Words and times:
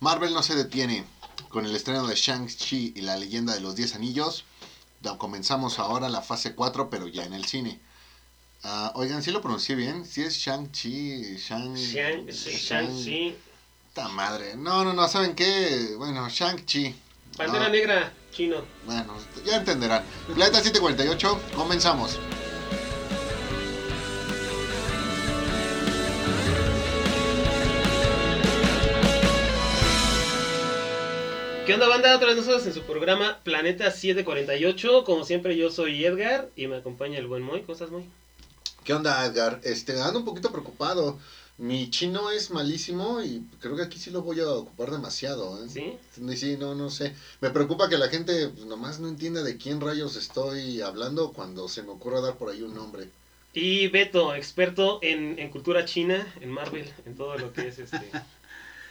Marvel 0.00 0.32
no 0.32 0.42
se 0.42 0.54
detiene 0.54 1.04
con 1.48 1.64
el 1.66 1.74
estreno 1.74 2.06
de 2.06 2.14
Shang-Chi 2.14 2.92
y 2.96 3.00
la 3.02 3.16
leyenda 3.16 3.54
de 3.54 3.60
los 3.60 3.74
10 3.76 3.94
anillos. 3.94 4.44
Comenzamos 5.18 5.78
ahora 5.78 6.08
la 6.08 6.20
fase 6.20 6.54
4, 6.56 6.90
pero 6.90 7.06
ya 7.06 7.24
en 7.24 7.32
el 7.32 7.44
cine. 7.44 7.80
Ah, 8.64 8.90
oigan, 8.96 9.22
¿sí 9.22 9.30
lo 9.30 9.40
pronuncié 9.40 9.76
bien? 9.76 10.04
¿Sí 10.04 10.22
es 10.22 10.34
Shang-Chi? 10.34 11.36
Shang... 11.36 11.76
Shang- 11.76 12.26
Shang-Chi. 12.28 13.36
Puta 13.88 14.08
madre. 14.08 14.56
No, 14.56 14.82
no, 14.84 14.92
no, 14.94 15.06
¿saben 15.06 15.36
qué? 15.36 15.94
Bueno, 15.96 16.28
Shang-Chi. 16.28 16.92
Pantera 17.36 17.66
Ah, 17.66 17.68
Negra, 17.68 18.12
chino. 18.32 18.64
Bueno, 18.84 19.16
ya 19.44 19.56
entenderán. 19.56 20.02
Planeta 20.34 20.60
748, 20.60 21.40
comenzamos. 21.54 22.18
¿Qué 31.66 31.74
onda, 31.74 31.88
banda? 31.88 32.14
Otra 32.14 32.28
vez 32.28 32.36
nosotros 32.36 32.64
en 32.68 32.74
su 32.74 32.82
programa 32.82 33.40
Planeta 33.42 33.90
748. 33.90 35.02
Como 35.02 35.24
siempre, 35.24 35.56
yo 35.56 35.72
soy 35.72 36.04
Edgar 36.04 36.48
y 36.54 36.68
me 36.68 36.76
acompaña 36.76 37.18
el 37.18 37.26
buen 37.26 37.42
Moy. 37.42 37.62
¿Cómo 37.62 37.72
estás, 37.72 37.90
Moy? 37.90 38.04
¿Qué 38.84 38.94
onda, 38.94 39.26
Edgar? 39.26 39.60
Este, 39.64 40.00
ando 40.00 40.20
un 40.20 40.24
poquito 40.24 40.52
preocupado. 40.52 41.18
Mi 41.58 41.90
chino 41.90 42.30
es 42.30 42.52
malísimo 42.52 43.20
y 43.20 43.42
creo 43.58 43.74
que 43.74 43.82
aquí 43.82 43.98
sí 43.98 44.12
lo 44.12 44.22
voy 44.22 44.38
a 44.38 44.48
ocupar 44.48 44.92
demasiado. 44.92 45.60
¿eh? 45.64 45.68
¿Sí? 45.68 45.98
Sí, 46.36 46.56
no, 46.56 46.76
no 46.76 46.88
sé. 46.88 47.16
Me 47.40 47.50
preocupa 47.50 47.88
que 47.88 47.98
la 47.98 48.10
gente 48.10 48.48
pues, 48.50 48.64
nomás 48.66 49.00
no 49.00 49.08
entienda 49.08 49.42
de 49.42 49.56
quién 49.56 49.80
rayos 49.80 50.14
estoy 50.14 50.82
hablando 50.82 51.32
cuando 51.32 51.66
se 51.66 51.82
me 51.82 51.90
ocurra 51.90 52.20
dar 52.20 52.36
por 52.36 52.48
ahí 52.48 52.62
un 52.62 52.74
nombre. 52.74 53.08
Y 53.54 53.88
Beto, 53.88 54.36
experto 54.36 55.00
en, 55.02 55.36
en 55.40 55.50
cultura 55.50 55.84
china, 55.84 56.32
en 56.40 56.50
Marvel, 56.50 56.92
en 57.06 57.16
todo 57.16 57.36
lo 57.36 57.52
que 57.52 57.66
es 57.66 57.80
este. 57.80 58.08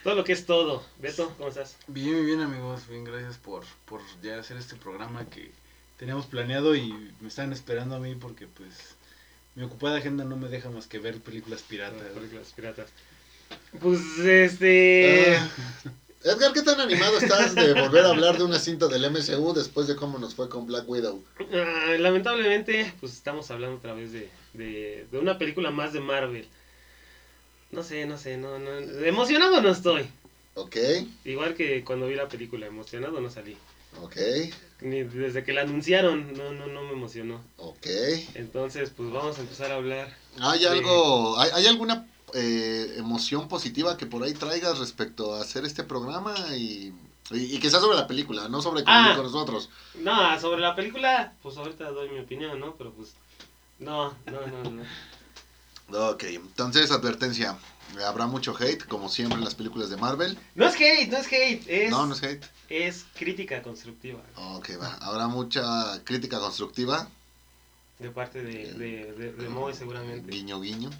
todo 0.06 0.14
lo 0.14 0.22
que 0.22 0.34
es 0.34 0.46
todo. 0.46 0.84
Beto, 1.00 1.34
¿cómo 1.36 1.48
estás? 1.48 1.76
Bien, 1.88 2.24
bien, 2.24 2.40
amigos. 2.40 2.82
Bien, 2.88 3.02
gracias 3.02 3.38
por, 3.38 3.64
por 3.86 4.00
ya 4.22 4.38
hacer 4.38 4.56
este 4.56 4.76
programa 4.76 5.28
que 5.28 5.50
teníamos 5.98 6.26
planeado 6.26 6.76
y 6.76 6.92
me 7.20 7.26
están 7.26 7.52
esperando 7.52 7.96
a 7.96 7.98
mí 7.98 8.14
porque, 8.14 8.46
pues, 8.46 8.94
mi 9.56 9.64
ocupada 9.64 9.98
agenda 9.98 10.22
no 10.22 10.36
me 10.36 10.48
deja 10.48 10.70
más 10.70 10.86
que 10.86 11.00
ver 11.00 11.20
películas 11.20 11.62
piratas. 11.62 12.00
Las 12.00 12.12
películas 12.12 12.52
piratas. 12.54 12.90
Pues 13.80 14.00
este. 14.20 15.38
Ah, 15.38 15.50
Edgar, 16.22 16.52
¿qué 16.52 16.62
tan 16.62 16.80
animado 16.80 17.18
estás 17.18 17.56
de 17.56 17.74
volver 17.74 18.04
a 18.04 18.10
hablar 18.10 18.38
de 18.38 18.44
una 18.44 18.60
cinta 18.60 18.86
del 18.86 19.10
MCU 19.10 19.54
después 19.54 19.88
de 19.88 19.96
cómo 19.96 20.20
nos 20.20 20.36
fue 20.36 20.48
con 20.48 20.68
Black 20.68 20.88
Widow? 20.88 21.20
ah, 21.52 21.96
lamentablemente, 21.98 22.94
pues 23.00 23.12
estamos 23.12 23.50
hablando 23.50 23.78
otra 23.78 23.92
vez 23.92 24.12
de, 24.12 24.30
de, 24.52 25.08
de 25.10 25.18
una 25.18 25.36
película 25.36 25.72
más 25.72 25.92
de 25.92 25.98
Marvel. 25.98 26.46
No 27.70 27.82
sé, 27.82 28.06
no 28.06 28.16
sé, 28.18 28.36
no, 28.36 28.58
no. 28.58 28.70
Emocionado 29.04 29.60
no 29.60 29.70
estoy. 29.70 30.06
Ok, 30.54 30.76
Igual 31.24 31.54
que 31.54 31.84
cuando 31.84 32.06
vi 32.06 32.14
la 32.14 32.28
película, 32.28 32.66
emocionado 32.66 33.20
no 33.20 33.28
salí. 33.30 33.56
ok, 34.00 34.16
Ni 34.80 35.02
desde 35.02 35.44
que 35.44 35.52
la 35.52 35.62
anunciaron, 35.62 36.32
no, 36.32 36.52
no, 36.52 36.66
no 36.66 36.82
me 36.84 36.92
emocionó. 36.92 37.42
ok. 37.58 37.86
Entonces, 38.34 38.90
pues 38.96 39.10
vamos 39.10 39.36
a 39.38 39.42
empezar 39.42 39.70
a 39.70 39.74
hablar. 39.76 40.16
¿Hay 40.40 40.64
algo, 40.64 41.38
hay, 41.38 41.50
hay 41.54 41.66
alguna 41.66 42.06
eh, 42.34 42.94
emoción 42.96 43.48
positiva 43.48 43.96
que 43.98 44.06
por 44.06 44.22
ahí 44.22 44.32
traigas 44.32 44.78
respecto 44.78 45.34
a 45.34 45.42
hacer 45.42 45.64
este 45.66 45.84
programa 45.84 46.34
y, 46.56 46.92
y, 47.32 47.56
y 47.56 47.58
que 47.58 47.68
sea 47.70 47.80
sobre 47.80 47.96
la 47.98 48.06
película, 48.06 48.48
no 48.48 48.62
sobre 48.62 48.82
Ah. 48.86 49.12
con 49.14 49.26
nosotros? 49.26 49.68
No, 49.96 50.40
sobre 50.40 50.60
la 50.62 50.74
película, 50.74 51.34
pues 51.42 51.56
ahorita 51.58 51.90
doy 51.90 52.08
mi 52.10 52.20
opinión, 52.20 52.58
¿no? 52.60 52.74
Pero 52.76 52.92
pues, 52.92 53.14
no, 53.78 54.14
no, 54.26 54.46
no, 54.46 54.70
no. 54.70 54.82
Ok, 55.92 56.24
entonces 56.24 56.90
advertencia, 56.90 57.56
habrá 58.04 58.26
mucho 58.26 58.56
hate, 58.58 58.84
como 58.86 59.08
siempre 59.08 59.38
en 59.38 59.44
las 59.44 59.54
películas 59.54 59.88
de 59.88 59.96
Marvel. 59.96 60.36
No 60.54 60.66
es 60.66 60.74
hate, 60.74 61.08
no 61.10 61.18
es 61.18 61.26
hate, 61.32 61.62
es, 61.68 61.90
No, 61.90 62.06
no 62.06 62.14
es 62.14 62.22
hate. 62.22 62.44
es 62.68 63.04
crítica 63.16 63.62
constructiva 63.62 64.20
Ok, 64.34 64.70
va, 64.80 64.94
habrá 65.00 65.28
mucha 65.28 66.02
crítica 66.04 66.40
constructiva. 66.40 67.08
de 68.00 68.10
parte 68.10 68.42
de, 68.42 68.72
de, 68.74 69.12
de, 69.12 69.32
de 69.32 69.48
Moe 69.48 69.72
seguramente. 69.74 70.30
Guiño, 70.30 70.60
guiño. 70.60 70.90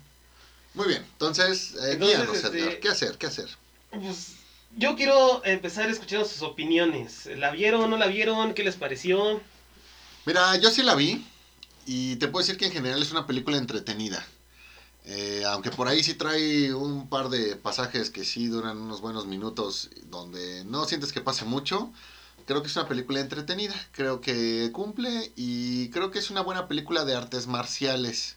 Muy 0.74 0.86
bien, 0.88 1.02
entonces, 1.12 1.72
eh, 1.74 1.92
Entonces, 1.92 2.18
guíanos, 2.18 2.36
este-. 2.36 2.78
¿Qué 2.80 2.88
hacer? 2.88 3.18
¿Qué 3.18 3.26
hacer? 3.26 3.48
Pues 3.90 4.34
yo 4.76 4.94
quiero 4.94 5.42
empezar 5.44 5.90
escuchando 5.90 6.26
sus 6.26 6.42
opiniones. 6.42 7.26
¿La 7.36 7.50
vieron, 7.50 7.90
no 7.90 7.96
la 7.96 8.06
vieron? 8.06 8.54
¿Qué 8.54 8.62
les 8.62 8.76
pareció? 8.76 9.40
Mira, 10.26 10.56
yo 10.58 10.70
sí 10.70 10.82
la 10.82 10.94
vi 10.94 11.26
y 11.86 12.16
te 12.16 12.28
puedo 12.28 12.44
decir 12.44 12.58
que 12.58 12.66
en 12.66 12.72
general 12.72 13.00
es 13.02 13.10
una 13.10 13.26
película 13.26 13.56
entretenida. 13.56 14.24
Eh, 15.08 15.44
aunque 15.46 15.70
por 15.70 15.86
ahí 15.86 16.02
sí 16.02 16.14
trae 16.14 16.74
un 16.74 17.08
par 17.08 17.28
de 17.28 17.54
pasajes 17.56 18.10
que 18.10 18.24
sí 18.24 18.48
duran 18.48 18.76
unos 18.76 19.00
buenos 19.00 19.24
minutos 19.26 19.88
donde 20.02 20.64
no 20.64 20.84
sientes 20.84 21.12
que 21.12 21.20
pase 21.20 21.44
mucho. 21.44 21.92
Creo 22.44 22.60
que 22.62 22.68
es 22.68 22.76
una 22.76 22.88
película 22.88 23.20
entretenida, 23.20 23.74
creo 23.92 24.20
que 24.20 24.68
cumple 24.72 25.30
y 25.36 25.88
creo 25.90 26.10
que 26.10 26.18
es 26.18 26.30
una 26.30 26.40
buena 26.42 26.66
película 26.68 27.04
de 27.04 27.14
artes 27.14 27.46
marciales. 27.46 28.36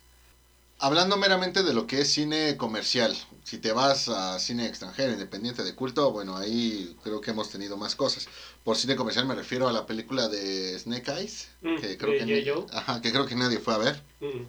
Hablando 0.82 1.18
meramente 1.18 1.62
de 1.64 1.74
lo 1.74 1.86
que 1.88 2.02
es 2.02 2.08
cine 2.12 2.56
comercial, 2.56 3.18
si 3.44 3.58
te 3.58 3.72
vas 3.74 4.08
a 4.08 4.40
cine 4.40 4.66
extranjero, 4.68 5.12
independiente 5.12 5.64
de 5.64 5.76
culto, 5.76 6.10
bueno, 6.12 6.38
ahí 6.38 6.96
creo 7.04 7.20
que 7.20 7.32
hemos 7.32 7.50
tenido 7.50 7.76
más 7.78 7.96
cosas. 7.96 8.28
Por 8.64 8.78
cine 8.78 8.96
comercial 8.96 9.26
me 9.26 9.36
refiero 9.36 9.68
a 9.68 9.74
la 9.74 9.86
película 9.86 10.28
de 10.30 10.78
Snake 10.80 11.12
Eyes, 11.12 11.48
Mm, 11.62 11.76
que 11.82 11.98
creo 11.98 12.12
de 12.14 12.18
que, 12.20 12.26
G.I. 12.26 12.44
ni- 12.44 12.50
Joe. 12.50 12.66
ajá, 12.72 13.02
que 13.02 13.12
creo 13.12 13.26
que 13.26 13.36
nadie 13.36 13.60
fue 13.60 13.74
a 13.74 13.78
ver. 13.78 14.02
Mm. 14.22 14.44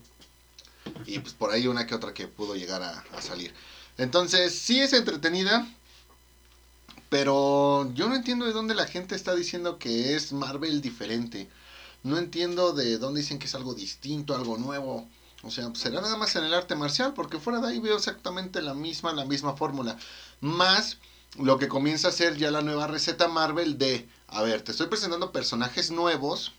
Y 1.07 1.19
pues 1.19 1.35
por 1.35 1.51
ahí 1.51 1.67
una 1.67 1.87
que 1.87 1.95
otra 1.95 2.15
que 2.15 2.29
pudo 2.29 2.55
llegar 2.55 2.83
a, 2.83 3.23
salir. 3.23 3.53
Entonces, 3.99 4.55
sí 4.55 4.81
es 4.81 4.93
entretenida. 4.93 5.67
Pero 7.09 7.93
yo 7.95 8.09
no 8.09 8.15
entiendo 8.15 8.47
de 8.47 8.53
dónde 8.53 8.75
la 8.75 8.87
gente 8.87 9.17
está 9.17 9.35
diciendo 9.35 9.79
que 9.79 10.15
es 10.15 10.33
Marvel 10.33 10.81
diferente. 10.81 11.49
No 12.05 12.19
entiendo 12.19 12.73
de 12.73 12.99
dónde 12.99 13.21
dicen 13.21 13.41
que 13.41 13.47
es 13.47 13.55
algo 13.55 13.75
distinto, 13.75 14.35
algo 14.35 14.57
nuevo. 14.59 15.09
O 15.43 15.51
sea, 15.51 15.75
será 15.75 16.01
nada 16.01 16.17
más 16.17 16.37
en 16.37 16.45
el 16.45 16.55
arte 16.55 16.77
marcial, 16.77 17.13
porque 17.15 17.41
fuera 17.41 17.61
de 17.61 17.69
ahí 17.69 17.81
veo 17.81 17.97
exactamente 17.97 18.63
la 18.63 18.75
misma, 18.75 19.13
la 19.13 19.25
misma 19.25 19.57
fórmula. 19.57 19.99
Más 20.41 20.99
lo 21.39 21.59
que 21.59 21.69
comienza 21.69 22.09
a 22.09 22.13
ser 22.13 22.37
ya 22.37 22.51
la 22.51 22.63
nueva 22.63 22.87
receta 22.87 23.29
Marvel 23.29 23.79
de, 23.79 24.09
a 24.29 24.43
ver, 24.43 24.63
te 24.63 24.73
estoy 24.73 24.89
presentando 24.89 25.33
personajes 25.33 25.91
nuevos, 25.91 26.53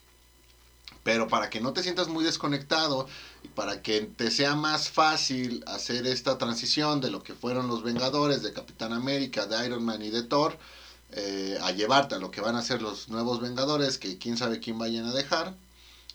pero 1.04 1.28
para 1.28 1.50
que 1.50 1.62
no 1.62 1.74
te 1.74 1.84
sientas 1.84 2.08
muy 2.08 2.24
desconectado 2.24 3.08
y 3.44 3.48
para 3.50 3.82
que 3.82 4.02
te 4.02 4.30
sea 4.30 4.56
más 4.56 4.90
fácil 4.90 5.64
hacer 5.68 6.06
esta 6.06 6.38
transición 6.38 7.02
de 7.02 7.10
lo 7.10 7.24
que 7.24 7.34
fueron 7.34 7.68
los 7.68 7.84
Vengadores, 7.84 8.44
de 8.44 8.54
Capitán 8.54 8.94
América, 8.94 9.46
de 9.48 9.66
Iron 9.66 9.84
Man 9.84 10.02
y 10.02 10.10
de 10.10 10.24
Thor, 10.24 10.58
eh, 11.14 11.58
a 11.62 11.72
llevarte 11.72 12.16
a 12.16 12.20
lo 12.20 12.32
que 12.32 12.42
van 12.42 12.56
a 12.56 12.62
ser 12.62 12.82
los 12.82 13.10
nuevos 13.10 13.42
Vengadores, 13.42 13.98
que 13.98 14.18
quién 14.18 14.38
sabe 14.38 14.60
quién 14.60 14.78
vayan 14.78 15.06
a 15.06 15.14
dejar, 15.14 15.56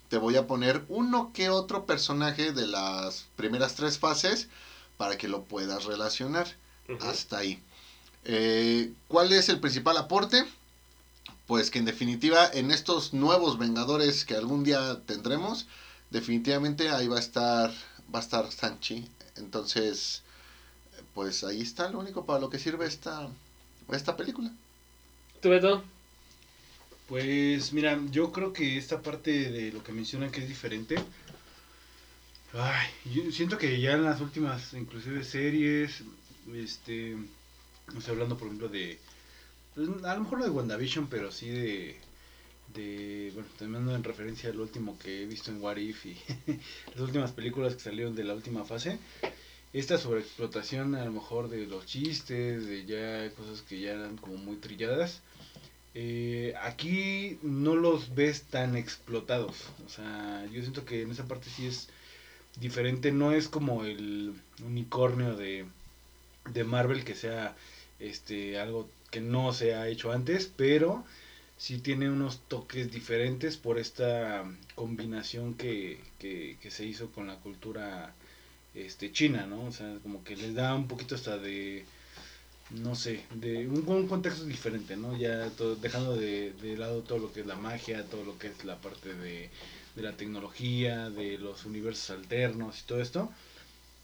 te 0.09 0.19
voy 0.19 0.37
a 0.37 0.47
poner 0.47 0.85
uno 0.89 1.33
que 1.35 1.51
otro 1.51 1.85
personaje 1.85 2.53
de 2.53 2.67
las 2.67 3.27
primeras 3.35 3.75
tres 3.75 3.99
fases 3.99 4.49
para 4.97 5.19
que 5.19 5.29
lo 5.29 5.43
puedas 5.43 5.85
relacionar. 5.85 6.47
Hasta 7.01 7.39
ahí. 7.39 7.61
Eh, 8.25 8.93
¿Cuál 9.09 9.33
es 9.33 9.49
el 9.49 9.59
principal 9.59 9.97
aporte? 9.97 10.45
Pues 11.47 11.71
que 11.71 11.79
en 11.79 11.85
definitiva 11.85 12.51
en 12.53 12.71
estos 12.71 13.13
nuevos 13.13 13.59
Vengadores 13.59 14.25
que 14.25 14.35
algún 14.35 14.65
día 14.65 15.01
tendremos, 15.07 15.67
definitivamente 16.11 16.91
ahí 16.91 17.07
va 17.07 17.17
a 17.17 17.21
estar 17.21 17.71
va 18.13 18.19
a 18.19 18.23
estar 18.23 18.51
Sanchi. 18.51 19.09
Entonces, 19.37 20.23
pues 21.15 21.45
ahí 21.45 21.63
está 21.63 21.91
lo 21.91 22.01
único 22.01 22.27
para 22.27 22.41
lo 22.41 22.51
que 22.51 22.59
sirve 22.59 22.87
esta 22.87 23.29
esta 23.93 24.17
película. 24.17 24.51
¿Tú, 25.41 25.51
Beto? 25.51 25.85
Pues 27.09 27.73
mira, 27.73 28.01
yo 28.11 28.33
creo 28.33 28.53
que 28.53 28.77
esta 28.77 29.01
parte 29.01 29.51
de 29.51 29.73
lo 29.73 29.83
que 29.85 29.93
mencionan 29.93 30.31
que 30.31 30.41
es 30.41 30.49
diferente. 30.49 30.97
Ay, 32.53 32.89
yo 33.05 33.31
siento 33.31 33.59
que 33.59 33.81
ya 33.81 33.93
en 33.93 34.05
las 34.05 34.21
últimas, 34.21 34.73
inclusive 34.73 35.23
series, 35.23 36.03
este, 36.55 37.17
no 37.93 38.01
sé, 38.01 38.11
hablando 38.11 38.37
por 38.37 38.49
ejemplo 38.49 38.69
de, 38.69 38.99
a 39.77 40.15
lo 40.15 40.21
mejor 40.21 40.39
no 40.39 40.45
de 40.45 40.51
WandaVision, 40.51 41.07
pero 41.09 41.31
sí 41.31 41.49
de, 41.49 41.97
de, 42.75 43.31
bueno, 43.35 43.49
también 43.59 43.89
en 43.91 44.05
referencia 44.05 44.51
al 44.51 44.61
último 44.61 44.99
que 44.99 45.23
he 45.23 45.27
visto 45.27 45.51
en 45.51 45.61
What 45.61 45.77
If 45.77 46.07
y 46.07 46.17
las 46.95 47.01
últimas 47.01 47.33
películas 47.33 47.75
que 47.75 47.81
salieron 47.81 48.15
de 48.15 48.25
la 48.25 48.35
última 48.35 48.65
fase. 48.65 48.99
Esta 49.73 49.99
sobreexplotación 49.99 50.95
a 50.95 51.05
lo 51.05 51.13
mejor 51.13 51.51
de 51.51 51.67
los 51.67 51.85
chistes, 51.85 52.67
de 52.67 52.87
ya 52.87 53.31
cosas 53.35 53.61
que 53.63 53.81
ya 53.81 53.93
eran 53.93 54.17
como 54.17 54.37
muy 54.39 54.57
trilladas. 54.57 55.21
Eh, 55.95 56.55
aquí 56.63 57.39
no 57.43 57.75
los 57.75 58.15
ves 58.15 58.45
tan 58.45 58.77
explotados. 58.77 59.57
O 59.85 59.91
sea, 59.91 60.47
yo 60.53 60.63
siento 60.63 60.85
que 60.85 61.03
en 61.03 61.11
esa 61.11 61.27
parte 61.27 61.51
sí 61.51 61.67
es 61.67 61.89
diferente. 62.59 63.13
No 63.13 63.33
es 63.33 63.49
como 63.49 63.85
el 63.85 64.35
unicornio 64.65 65.37
de, 65.37 65.67
de 66.53 66.65
Marvel 66.65 67.05
que 67.05 67.15
sea 67.15 67.55
este 67.99 68.59
algo 68.59 68.89
no 69.21 69.53
se 69.53 69.75
ha 69.75 69.89
hecho 69.89 70.13
antes, 70.13 70.51
pero 70.57 71.05
sí 71.59 71.79
tiene 71.79 72.11
unos 72.11 72.41
toques 72.49 72.91
diferentes 72.93 73.57
por 73.57 73.79
esta 73.79 74.45
combinación 74.75 75.55
que, 75.55 76.01
que, 76.19 76.59
que 76.61 76.71
se 76.71 76.85
hizo 76.87 77.11
con 77.13 77.27
la 77.29 77.37
cultura 77.37 78.15
este 78.75 79.13
china, 79.13 79.47
¿no? 79.47 79.65
O 79.67 79.73
sea, 79.73 79.99
como 80.03 80.25
que 80.25 80.37
les 80.37 80.55
da 80.55 80.75
un 80.75 80.89
poquito 80.89 81.15
hasta 81.17 81.39
de 81.39 81.87
no 82.71 82.95
sé, 82.97 83.25
de 83.31 83.69
un, 83.69 83.89
un 83.89 84.09
contexto 84.09 84.45
diferente, 84.45 84.97
¿no? 84.97 85.17
Ya 85.17 85.51
todo- 85.51 85.77
dejando 85.77 86.17
de, 86.17 86.53
de 86.55 86.77
lado 86.77 87.03
todo 87.03 87.19
lo 87.19 87.33
que 87.33 87.41
es 87.41 87.47
la 87.47 87.55
magia, 87.57 88.05
todo 88.09 88.25
lo 88.25 88.39
que 88.39 88.49
es 88.49 88.65
la 88.65 88.81
parte 88.81 89.15
de, 89.15 89.51
de 89.95 90.03
la 90.03 90.17
tecnología, 90.17 91.09
de 91.11 91.39
los 91.39 91.65
universos 91.65 92.11
alternos 92.11 92.81
y 92.81 92.87
todo 92.87 93.01
esto, 93.01 93.31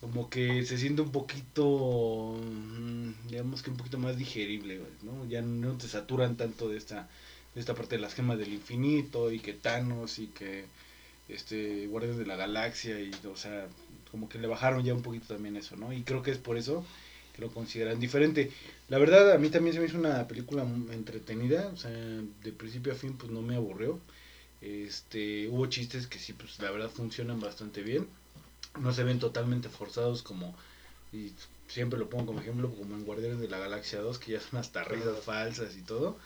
como 0.02 0.28
que 0.28 0.66
se 0.66 0.78
siente 0.78 1.00
un 1.00 1.12
poquito, 1.12 2.36
mm, 2.42 3.28
digamos 3.28 3.62
que 3.62 3.70
un 3.70 3.76
poquito 3.76 3.98
más 3.98 4.16
digerible, 4.18 4.80
¿no? 5.02 5.26
Ya 5.28 5.42
no 5.42 5.78
te 5.78 5.86
saturan 5.88 6.36
tanto 6.36 6.68
de 6.68 6.76
esta, 6.76 7.08
de 7.54 7.60
esta 7.60 7.74
parte 7.76 7.94
de 7.96 8.02
las 8.02 8.14
gemas 8.14 8.36
del 8.38 8.52
infinito 8.52 9.30
y 9.30 9.38
que 9.38 9.52
Thanos 9.54 10.18
y 10.18 10.26
que 10.28 10.64
este 11.28 11.86
Guardianes 11.86 12.18
de 12.18 12.26
la 12.26 12.36
Galaxia 12.36 13.00
y, 13.00 13.12
o 13.32 13.36
sea, 13.36 13.68
como 14.10 14.28
que 14.28 14.38
le 14.40 14.48
bajaron 14.48 14.84
ya 14.84 14.92
un 14.94 15.02
poquito 15.02 15.34
también 15.34 15.56
eso, 15.56 15.76
¿no? 15.76 15.92
Y 15.92 16.02
creo 16.02 16.22
que 16.22 16.32
es 16.32 16.38
por 16.38 16.56
eso 16.58 16.84
que 17.34 17.42
lo 17.42 17.52
consideran 17.52 18.00
diferente. 18.00 18.50
La 18.88 18.98
verdad, 18.98 19.32
a 19.32 19.38
mí 19.38 19.50
también 19.50 19.74
se 19.74 19.80
me 19.80 19.86
hizo 19.86 19.98
una 19.98 20.26
película 20.28 20.64
entretenida, 20.92 21.68
o 21.72 21.76
sea, 21.76 21.90
de 21.92 22.52
principio 22.52 22.92
a 22.92 22.96
fin, 22.96 23.16
pues 23.16 23.30
no 23.32 23.40
me 23.42 23.54
aburrió. 23.56 24.00
Este, 24.60 25.48
hubo 25.48 25.66
chistes 25.66 26.06
que 26.08 26.18
sí, 26.18 26.32
pues 26.34 26.58
la 26.60 26.70
verdad 26.72 26.90
funcionan 26.90 27.40
bastante 27.40 27.82
bien. 27.82 28.08
No 28.80 28.92
se 28.92 29.04
ven 29.04 29.18
totalmente 29.18 29.68
forzados 29.68 30.22
como, 30.22 30.54
y 31.12 31.32
siempre 31.68 31.98
lo 31.98 32.08
pongo 32.08 32.26
como 32.26 32.40
ejemplo, 32.40 32.70
como 32.70 32.94
en 32.94 33.04
Guardianes 33.04 33.40
de 33.40 33.48
la 33.48 33.58
Galaxia 33.58 34.00
2, 34.00 34.18
que 34.18 34.32
ya 34.32 34.40
son 34.40 34.60
hasta 34.60 34.84
risas 34.84 35.20
falsas 35.20 35.76
y 35.76 35.82
todo. 35.82 36.18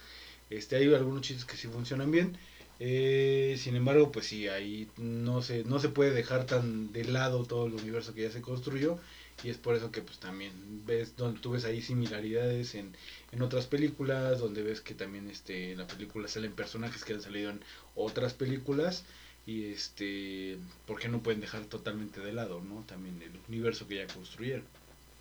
Este, 0.49 0.77
hay 0.77 0.93
algunos 0.93 1.21
chistes 1.21 1.45
que 1.45 1.57
sí 1.57 1.67
funcionan 1.67 2.11
bien. 2.11 2.37
Eh, 2.79 3.57
sin 3.59 3.75
embargo, 3.75 4.11
pues 4.11 4.27
sí, 4.27 4.47
ahí 4.47 4.87
no 4.97 5.41
se, 5.41 5.63
no 5.63 5.79
se 5.79 5.89
puede 5.89 6.11
dejar 6.11 6.45
tan 6.45 6.93
de 6.93 7.05
lado 7.05 7.43
todo 7.43 7.65
el 7.65 7.73
universo 7.73 8.13
que 8.13 8.21
ya 8.23 8.31
se 8.31 8.41
construyó 8.41 8.99
y 9.43 9.49
es 9.49 9.57
por 9.57 9.75
eso 9.75 9.91
que 9.91 10.01
pues 10.01 10.19
también 10.19 10.83
ves 10.85 11.15
donde 11.15 11.39
tú 11.39 11.51
ves 11.51 11.65
ahí 11.65 11.81
similaridades 11.81 12.75
en, 12.75 12.95
en 13.31 13.41
otras 13.41 13.67
películas 13.67 14.39
donde 14.39 14.63
ves 14.63 14.81
que 14.81 14.95
también 14.95 15.29
este 15.29 15.71
en 15.73 15.79
la 15.79 15.87
película 15.87 16.27
salen 16.27 16.53
personajes 16.53 17.03
que 17.03 17.13
han 17.13 17.21
salido 17.21 17.51
en 17.51 17.61
otras 17.95 18.33
películas 18.33 19.05
y 19.47 19.71
este 19.71 20.57
por 20.85 20.99
qué 20.99 21.07
no 21.07 21.19
pueden 21.23 21.41
dejar 21.41 21.63
totalmente 21.63 22.19
de 22.21 22.33
lado 22.33 22.61
no 22.61 22.83
también 22.87 23.19
el 23.23 23.31
universo 23.47 23.87
que 23.87 23.95
ya 23.95 24.07
construyeron 24.07 24.65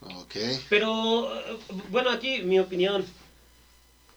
Ok. 0.02 0.34
Pero, 0.68 1.32
bueno, 1.88 2.10
aquí 2.10 2.42
mi 2.42 2.58
opinión. 2.60 3.04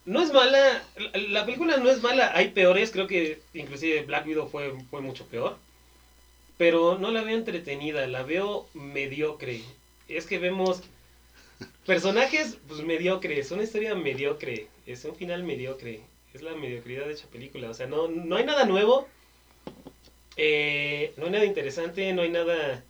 No 0.06 0.22
es 0.22 0.32
mala, 0.34 0.84
la- 0.98 1.18
la 1.20 1.46
película 1.46 1.78
no 1.78 1.90
es 1.90 2.02
mala, 2.04 2.32
hay 2.36 2.50
peores, 2.50 2.92
creo 2.92 3.08
que 3.08 3.42
inclusive 3.54 4.04
Black 4.04 4.28
Widow 4.28 4.50
fue, 4.50 4.74
fue 4.90 5.00
mucho 5.02 5.26
peor. 5.28 5.58
Pero 6.58 6.98
no 7.00 7.12
la 7.12 7.22
veo 7.22 7.38
entretenida, 7.38 8.06
la 8.08 8.24
veo 8.24 8.68
mediocre. 8.74 9.64
Es 10.10 10.26
que 10.26 10.38
vemos 10.38 10.82
personajes 11.86 12.58
pues 12.68 12.82
mediocres, 12.82 13.52
una 13.52 13.64
historia 13.64 13.96
mediocre, 13.96 14.68
es 14.86 15.06
un 15.06 15.16
final 15.16 15.44
mediocre, 15.44 16.02
es 16.34 16.42
la 16.42 16.56
mediocridad 16.56 17.06
de 17.06 17.14
esa 17.14 17.28
película. 17.28 17.70
O 17.70 17.74
sea, 17.74 17.88
no, 17.88 18.08
no 18.10 18.36
hay 18.36 18.46
nada 18.46 18.66
nuevo, 18.66 19.08
eh, 20.42 21.14
no 21.18 21.26
hay 21.26 21.32
nada 21.32 21.46
interesante, 21.46 22.14
no 22.14 22.22
hay 22.22 22.30
nada 22.30 22.82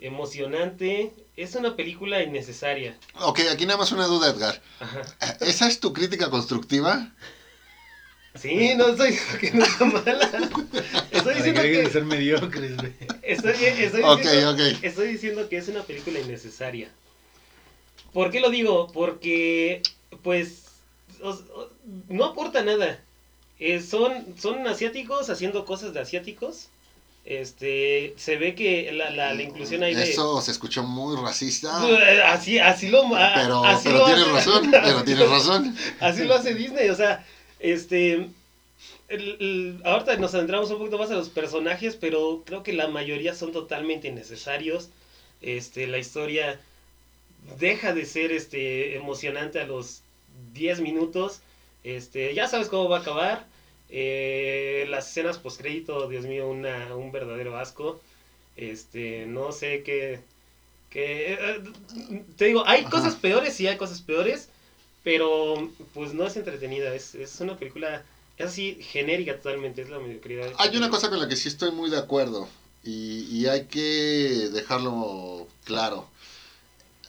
emocionante. 0.00 1.12
Es 1.36 1.54
una 1.54 1.76
película 1.76 2.22
innecesaria. 2.22 2.96
Ok, 3.20 3.40
aquí 3.52 3.66
nada 3.66 3.78
más 3.78 3.92
una 3.92 4.06
duda, 4.06 4.30
Edgar. 4.30 4.60
Ajá. 4.80 5.02
¿Esa 5.40 5.68
es 5.68 5.80
tu 5.80 5.92
crítica 5.92 6.30
constructiva? 6.30 7.12
Sí, 8.36 8.74
no 8.74 8.88
estoy 8.88 9.10
diciendo 9.12 9.38
que 9.40 9.50
no 9.52 9.64
está 9.64 9.84
mala. 9.84 10.50
Estoy 11.12 11.34
diciendo 11.34 11.62
de 11.62 11.72
que. 11.72 11.90
ser 11.90 12.04
mediocres. 12.04 12.72
Estoy, 13.22 13.52
estoy 13.52 14.02
diciendo, 14.02 14.10
ok. 14.52 14.60
estoy 14.82 15.08
diciendo 15.08 15.48
que 15.48 15.56
es 15.58 15.68
una 15.68 15.82
película 15.82 16.18
innecesaria. 16.20 16.90
¿Por 18.12 18.30
qué 18.30 18.40
lo 18.40 18.50
digo? 18.50 18.90
Porque, 18.92 19.82
pues, 20.22 20.64
os- 21.22 21.44
no 22.08 22.24
aporta 22.24 22.62
nada. 22.64 23.00
Eh, 23.60 23.80
son, 23.80 24.34
son 24.40 24.66
asiáticos 24.66 25.30
haciendo 25.30 25.64
cosas 25.64 25.94
de 25.94 26.00
asiáticos. 26.00 26.68
Este, 27.24 28.12
se 28.18 28.36
ve 28.36 28.54
que 28.54 28.92
la, 28.92 29.08
la, 29.10 29.32
la 29.32 29.42
inclusión 29.42 29.82
ahí 29.82 29.94
de... 29.94 30.10
Eso 30.10 30.40
se 30.42 30.50
escuchó 30.50 30.82
muy 30.82 31.16
racista. 31.16 31.82
Eh, 31.88 32.22
Así, 32.22 32.58
así 32.58 32.88
lo, 32.88 33.04
a- 33.16 33.32
Pero, 33.34 33.64
así 33.64 33.84
pero 33.88 33.98
lo 34.00 34.04
tienes 34.06 34.24
hace- 34.26 34.32
razón, 34.32 34.70
pero 34.70 35.04
tienes 35.04 35.30
razón. 35.30 35.76
Así 36.00 36.24
lo 36.24 36.34
hace 36.34 36.54
Disney, 36.54 36.90
o 36.90 36.94
sea, 36.94 37.24
este... 37.60 38.28
el- 39.08 39.36
el- 39.40 39.80
ahorita 39.84 40.16
nos 40.16 40.34
adentramos 40.34 40.70
un 40.70 40.78
poquito 40.78 40.98
más 40.98 41.10
a 41.10 41.14
los 41.14 41.30
personajes, 41.30 41.96
pero 41.96 42.42
creo 42.44 42.62
que 42.62 42.74
la 42.74 42.88
mayoría 42.88 43.34
son 43.34 43.52
totalmente 43.52 44.08
innecesarios. 44.08 44.90
Este, 45.40 45.86
la 45.86 45.96
historia 45.98 46.60
deja 47.58 47.94
de 47.94 48.04
ser 48.04 48.32
este 48.32 48.96
emocionante 48.96 49.60
a 49.60 49.66
los 49.66 50.00
10 50.52 50.80
minutos. 50.80 51.40
Este, 51.84 52.34
ya 52.34 52.48
sabes 52.48 52.68
cómo 52.68 52.88
va 52.90 52.98
a 52.98 53.00
acabar. 53.00 53.46
Eh, 53.88 54.86
las 54.88 55.08
escenas 55.08 55.38
post 55.38 55.60
crédito, 55.60 56.08
Dios 56.08 56.26
mío, 56.26 56.48
una, 56.48 56.94
un 56.96 57.12
verdadero 57.12 57.56
asco. 57.58 58.00
Este, 58.56 59.26
no 59.26 59.52
sé 59.52 59.82
qué. 59.82 60.20
qué- 60.90 61.34
eh, 61.34 61.60
te 62.36 62.46
digo, 62.46 62.64
hay 62.66 62.80
Ajá. 62.82 62.90
cosas 62.90 63.16
peores, 63.16 63.54
sí 63.54 63.66
hay 63.66 63.76
cosas 63.76 64.00
peores, 64.00 64.48
pero 65.02 65.70
pues 65.94 66.14
no 66.14 66.26
es 66.26 66.36
entretenida. 66.36 66.94
Es, 66.94 67.14
es 67.14 67.40
una 67.40 67.56
película, 67.56 68.04
es 68.38 68.46
así, 68.46 68.78
genérica 68.82 69.36
totalmente, 69.36 69.82
es 69.82 69.90
la 69.90 69.98
mediocridad. 69.98 70.50
Hay 70.58 70.76
una 70.76 70.90
cosa 70.90 71.10
con 71.10 71.20
la 71.20 71.28
que 71.28 71.36
sí 71.36 71.48
estoy 71.48 71.70
muy 71.72 71.90
de 71.90 71.98
acuerdo 71.98 72.48
y, 72.84 73.22
y 73.30 73.46
hay 73.46 73.64
que 73.66 74.48
dejarlo 74.52 75.48
claro. 75.64 76.08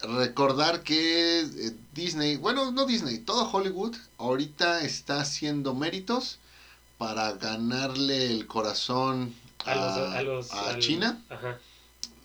Recordar 0.01 0.83
que 0.83 1.39
eh, 1.41 1.71
Disney, 1.93 2.35
bueno, 2.35 2.71
no 2.71 2.85
Disney, 2.85 3.17
todo 3.19 3.49
Hollywood 3.51 3.95
ahorita 4.17 4.81
está 4.81 5.21
haciendo 5.21 5.73
méritos 5.73 6.37
para 6.97 7.33
ganarle 7.33 8.27
el 8.31 8.47
corazón 8.47 9.33
a, 9.65 9.71
A 9.71 9.75
los, 9.75 10.13
a 10.15 10.21
los- 10.21 10.51
a 10.51 10.69
al- 10.69 10.79
China 10.79 11.21
Ajá. 11.29 11.59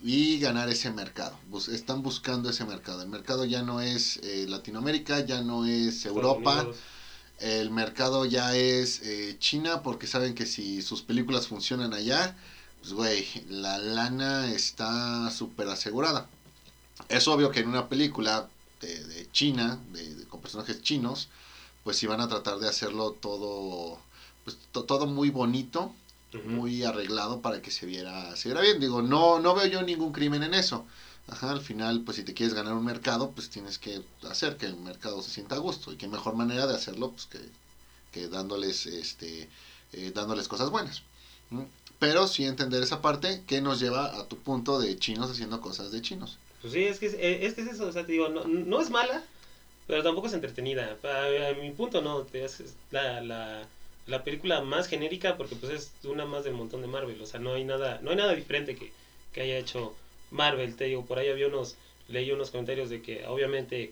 y 0.01 0.39
ganar 0.39 0.69
ese 0.69 0.91
mercado. 0.91 1.37
Bus- 1.49 1.67
están 1.69 2.01
buscando 2.03 2.49
ese 2.49 2.65
mercado. 2.65 3.01
El 3.01 3.09
mercado 3.09 3.45
ya 3.45 3.63
no 3.63 3.81
es 3.81 4.17
eh, 4.23 4.45
Latinoamérica, 4.47 5.19
ya 5.25 5.41
no 5.41 5.65
es 5.65 6.05
Europa. 6.05 6.67
El 7.39 7.71
mercado 7.71 8.25
ya 8.25 8.55
es 8.55 9.01
eh, 9.01 9.35
China 9.39 9.81
porque 9.81 10.05
saben 10.07 10.35
que 10.35 10.45
si 10.45 10.81
sus 10.83 11.01
películas 11.01 11.47
funcionan 11.47 11.93
allá, 11.93 12.35
pues 12.81 12.93
güey, 12.93 13.27
la 13.49 13.77
lana 13.79 14.51
está 14.51 15.29
súper 15.31 15.67
asegurada. 15.67 16.29
Es 17.09 17.27
obvio 17.27 17.49
que 17.51 17.61
en 17.61 17.69
una 17.69 17.89
película 17.89 18.47
de, 18.79 19.03
de 19.05 19.31
China, 19.31 19.79
de, 19.91 20.13
de- 20.15 20.25
con 20.27 20.39
personajes 20.39 20.81
chinos, 20.83 21.29
pues 21.83 21.97
si 21.97 22.05
van 22.05 22.21
a 22.21 22.27
tratar 22.27 22.59
de 22.59 22.69
hacerlo 22.69 23.13
todo, 23.13 23.99
to- 23.99 24.01
todo 24.91 25.07
muy 25.07 25.29
bonito, 25.29 25.95
muy 26.43 26.83
arreglado 26.83 27.39
para 27.39 27.61
que 27.61 27.71
se 27.71 27.85
viera, 27.85 28.35
se 28.35 28.49
viera 28.49 28.59
bien. 28.59 28.77
Digo, 28.77 29.01
no, 29.01 29.39
no 29.39 29.55
veo 29.55 29.67
yo 29.67 29.81
ningún 29.83 30.11
crimen 30.11 30.43
en 30.43 30.53
eso. 30.53 30.85
Ajá, 31.29 31.49
al 31.49 31.61
final, 31.61 32.01
pues 32.01 32.17
si 32.17 32.23
te 32.23 32.33
quieres 32.33 32.53
ganar 32.53 32.73
un 32.73 32.83
mercado, 32.83 33.31
pues 33.31 33.49
tienes 33.49 33.77
que 33.77 34.01
hacer 34.29 34.57
que 34.57 34.65
el 34.65 34.75
mercado 34.75 35.21
se 35.21 35.31
sienta 35.31 35.55
a 35.55 35.59
gusto. 35.59 35.93
Y 35.93 35.95
qué 35.95 36.09
mejor 36.09 36.35
manera 36.35 36.67
de 36.67 36.75
hacerlo, 36.75 37.11
pues 37.11 37.25
que, 37.27 37.39
que 38.11 38.27
dándoles, 38.27 38.85
este, 38.85 39.47
eh, 39.93 40.11
dándoles 40.13 40.49
cosas 40.49 40.69
buenas. 40.71 41.03
¿Mm? 41.51 41.61
Pero 41.97 42.27
sí 42.27 42.43
entender 42.43 42.83
esa 42.83 43.01
parte 43.01 43.43
que 43.47 43.61
nos 43.61 43.79
lleva 43.79 44.19
a 44.19 44.27
tu 44.27 44.39
punto 44.39 44.77
de 44.77 44.99
chinos 44.99 45.31
haciendo 45.31 45.61
cosas 45.61 45.93
de 45.93 46.01
chinos. 46.01 46.37
Pues 46.59 46.73
sí, 46.73 46.83
es 46.83 46.99
que 46.99 47.05
es, 47.05 47.13
eh, 47.13 47.45
es 47.45 47.53
que 47.53 47.61
es 47.61 47.69
eso, 47.69 47.87
o 47.87 47.93
sea, 47.93 48.05
te 48.05 48.11
digo, 48.11 48.27
no, 48.27 48.43
no 48.43 48.81
es 48.81 48.89
mala, 48.89 49.23
pero 49.87 50.03
tampoco 50.03 50.27
es 50.27 50.33
entretenida. 50.33 50.97
A, 51.01 51.49
a 51.49 51.53
mi 51.61 51.71
punto 51.71 52.01
no, 52.01 52.27
es 52.33 52.75
la, 52.91 53.21
la, 53.21 53.65
la 54.07 54.23
película 54.23 54.61
más 54.61 54.87
genérica 54.87 55.37
porque 55.37 55.55
pues 55.55 55.71
es 55.71 55.91
una 56.05 56.25
más 56.25 56.43
del 56.43 56.53
montón 56.53 56.81
de 56.81 56.87
Marvel, 56.87 57.21
o 57.21 57.25
sea, 57.25 57.39
no 57.39 57.53
hay 57.53 57.63
nada, 57.63 57.99
no 58.01 58.11
hay 58.11 58.17
nada 58.17 58.33
diferente 58.33 58.75
que, 58.75 58.91
que 59.33 59.41
haya 59.41 59.57
hecho 59.57 59.93
Marvel, 60.31 60.75
te 60.75 60.85
digo, 60.85 61.05
por 61.05 61.19
ahí 61.19 61.29
había 61.29 61.47
unos, 61.47 61.75
leí 62.07 62.31
unos 62.31 62.49
comentarios 62.51 62.89
de 62.89 63.01
que 63.01 63.25
obviamente 63.27 63.91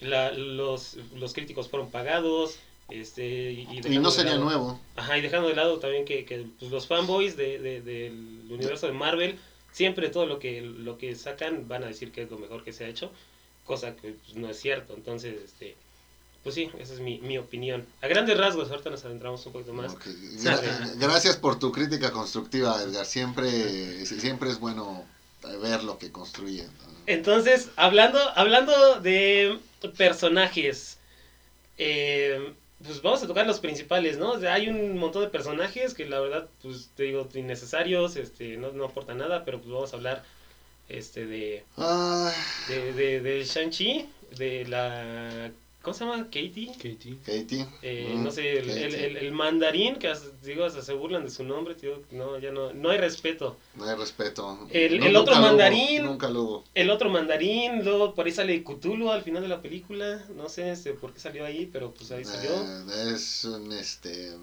la, 0.00 0.30
los, 0.32 0.96
los 1.16 1.32
críticos 1.34 1.68
fueron 1.68 1.90
pagados, 1.90 2.58
este, 2.90 3.52
y, 3.52 3.80
Y 3.86 3.98
no 3.98 4.10
sería 4.10 4.32
lado- 4.32 4.44
nuevo. 4.44 4.80
Ajá, 4.96 5.16
y 5.18 5.20
dejando 5.20 5.48
de 5.48 5.54
lado 5.54 5.78
también 5.78 6.04
que, 6.04 6.24
que, 6.24 6.46
pues, 6.58 6.70
los 6.70 6.86
fanboys 6.86 7.36
de, 7.36 7.58
de- 7.58 7.80
del 7.82 8.42
universo 8.50 8.86
de 8.86 8.92
Marvel, 8.92 9.38
siempre 9.72 10.08
todo 10.08 10.26
lo 10.26 10.38
que, 10.38 10.60
lo 10.62 10.98
que 10.98 11.14
sacan 11.14 11.68
van 11.68 11.84
a 11.84 11.86
decir 11.86 12.10
que 12.12 12.22
es 12.22 12.30
lo 12.30 12.38
mejor 12.38 12.64
que 12.64 12.72
se 12.72 12.84
ha 12.84 12.88
hecho, 12.88 13.12
cosa 13.64 13.94
que 13.94 14.12
pues, 14.24 14.34
no 14.36 14.48
es 14.50 14.58
cierto. 14.58 14.94
Entonces, 14.94 15.40
este, 15.44 15.76
pues 16.42 16.54
sí, 16.54 16.70
esa 16.78 16.94
es 16.94 17.00
mi, 17.00 17.18
mi 17.20 17.36
opinión. 17.38 17.86
A 18.02 18.08
grandes 18.08 18.36
rasgos, 18.38 18.70
ahorita 18.70 18.90
nos 18.90 19.04
adentramos 19.04 19.44
un 19.46 19.52
poquito 19.52 19.72
más. 19.72 19.94
Gra- 20.42 20.94
gracias 20.98 21.36
por 21.36 21.58
tu 21.58 21.70
crítica 21.72 22.10
constructiva, 22.12 22.80
Edgar. 22.82 23.04
Siempre, 23.06 24.06
siempre 24.06 24.50
es 24.50 24.58
bueno 24.58 25.04
ver 25.62 25.84
lo 25.84 25.98
que 25.98 26.10
construye. 26.10 26.66
Entonces, 27.06 27.70
hablando, 27.76 28.18
hablando 28.36 29.00
de 29.00 29.58
personajes, 29.96 30.98
eh, 31.78 32.54
pues 32.84 33.02
vamos 33.02 33.22
a 33.22 33.26
tocar 33.26 33.46
los 33.46 33.60
principales, 33.60 34.18
¿no? 34.18 34.32
O 34.32 34.40
sea, 34.40 34.54
hay 34.54 34.68
un 34.68 34.96
montón 34.98 35.22
de 35.22 35.28
personajes 35.28 35.94
que 35.94 36.06
la 36.06 36.20
verdad, 36.20 36.48
pues 36.62 36.90
te 36.96 37.04
digo, 37.04 37.28
innecesarios, 37.34 38.16
este, 38.16 38.56
no, 38.56 38.72
no 38.72 38.86
aportan 38.86 39.18
nada, 39.18 39.44
pero 39.44 39.58
pues 39.60 39.70
vamos 39.72 39.92
a 39.92 39.96
hablar 39.96 40.24
este 40.88 41.26
de, 41.26 41.64
Ah, 41.76 42.32
de, 42.68 42.92
de, 42.94 43.20
de 43.20 43.44
Shang-Chi, 43.44 44.08
de 44.36 44.66
la 44.66 45.50
¿Cómo 45.82 45.94
se 45.94 46.04
llama? 46.04 46.24
Katie. 46.24 46.72
Katie. 46.76 47.16
Katie. 47.24 47.66
Eh, 47.80 48.12
Mm, 48.14 48.22
no 48.24 48.30
sé, 48.30 48.58
el, 48.58 48.66
Katie. 48.66 48.84
el, 48.84 48.94
el- 48.94 49.16
el 49.16 49.32
mandarín, 49.32 49.96
que 49.96 50.12
digo, 50.44 50.64
hasta 50.66 50.82
se 50.82 50.92
burlan 50.92 51.24
de 51.24 51.30
su 51.30 51.42
nombre, 51.42 51.74
tío. 51.74 52.02
No, 52.10 52.38
ya 52.38 52.50
no, 52.52 52.72
no 52.74 52.90
hay 52.90 52.98
respeto. 52.98 53.56
No 53.76 53.84
hay 53.84 53.96
respeto. 53.96 54.66
El- 54.70 55.00
No, 55.00 55.06
el 55.06 55.16
otro 55.16 55.34
nunca 55.34 55.40
lo 55.40 55.40
hubo, 55.40 55.56
mandarín. 55.58 56.04
Nunca 56.04 56.28
lo 56.30 56.42
hubo. 56.42 56.64
El 56.74 56.90
otro 56.90 57.08
mandarín, 57.08 57.82
luego 57.82 58.14
por 58.14 58.26
ahí 58.26 58.32
sale 58.32 58.62
Cthulhu 58.62 59.10
al 59.10 59.22
final 59.22 59.42
de 59.42 59.48
la 59.48 59.62
película. 59.62 60.22
No 60.36 60.50
sé 60.50 60.70
este, 60.70 60.92
por 60.92 61.14
qué 61.14 61.20
salió 61.20 61.46
ahí, 61.46 61.68
pero 61.72 61.94
pues 61.94 62.10
ahí 62.10 62.24
salió. 62.26 62.50
Eh, 62.50 63.12
es 63.14 63.44
un, 63.44 63.72
este. 63.72 64.36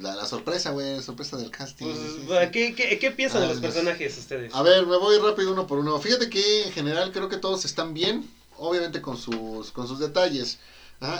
La, 0.00 0.14
la 0.14 0.26
sorpresa, 0.26 0.70
güey. 0.72 0.96
La 0.96 1.02
sorpresa 1.02 1.36
del 1.38 1.50
casting. 1.50 1.86
Pues, 1.86 1.98
sí, 1.98 2.20
sí. 2.28 2.50
¿qué, 2.52 2.74
qué, 2.74 2.98
qué 2.98 3.10
piensan 3.10 3.40
de 3.40 3.46
Ah, 3.46 3.48
los 3.50 3.56
no. 3.56 3.62
personajes 3.62 4.16
ustedes? 4.18 4.54
A 4.54 4.62
ver, 4.62 4.86
me 4.86 4.96
voy 4.98 5.18
rápido 5.18 5.50
uno 5.52 5.66
por 5.66 5.78
uno. 5.78 5.98
Fíjate 5.98 6.28
que 6.30 6.64
en 6.64 6.72
general 6.72 7.10
creo 7.10 7.28
que 7.28 7.36
todos 7.38 7.64
están 7.64 7.94
bien, 7.94 8.24
obviamente 8.58 9.00
con 9.00 9.16
sus, 9.16 9.72
con 9.72 9.88
sus 9.88 9.98
detalles. 9.98 10.58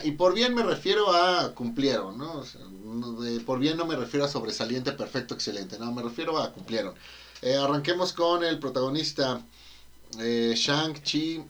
Y 0.03 0.13
por 0.13 0.35
bien 0.35 0.55
me 0.55 0.65
refiero 0.65 1.13
a 1.15 1.55
cumplieron, 1.55 2.19
¿no? 2.19 2.43
Por 3.47 3.61
bien 3.61 3.77
no 3.77 3.87
me 3.87 3.95
refiero 3.95 4.27
a 4.27 4.29
sobresaliente, 4.29 4.93
perfecto, 4.93 5.35
excelente, 5.35 5.79
no, 5.79 5.93
me 5.93 6.03
refiero 6.03 6.37
a 6.39 6.53
cumplieron. 6.53 6.95
Eh, 7.43 7.55
arranquemos 7.55 8.13
con 8.13 8.43
el 8.43 8.59
protagonista, 8.59 9.41
eh, 10.19 10.53
Shang-Chi. 10.57 11.45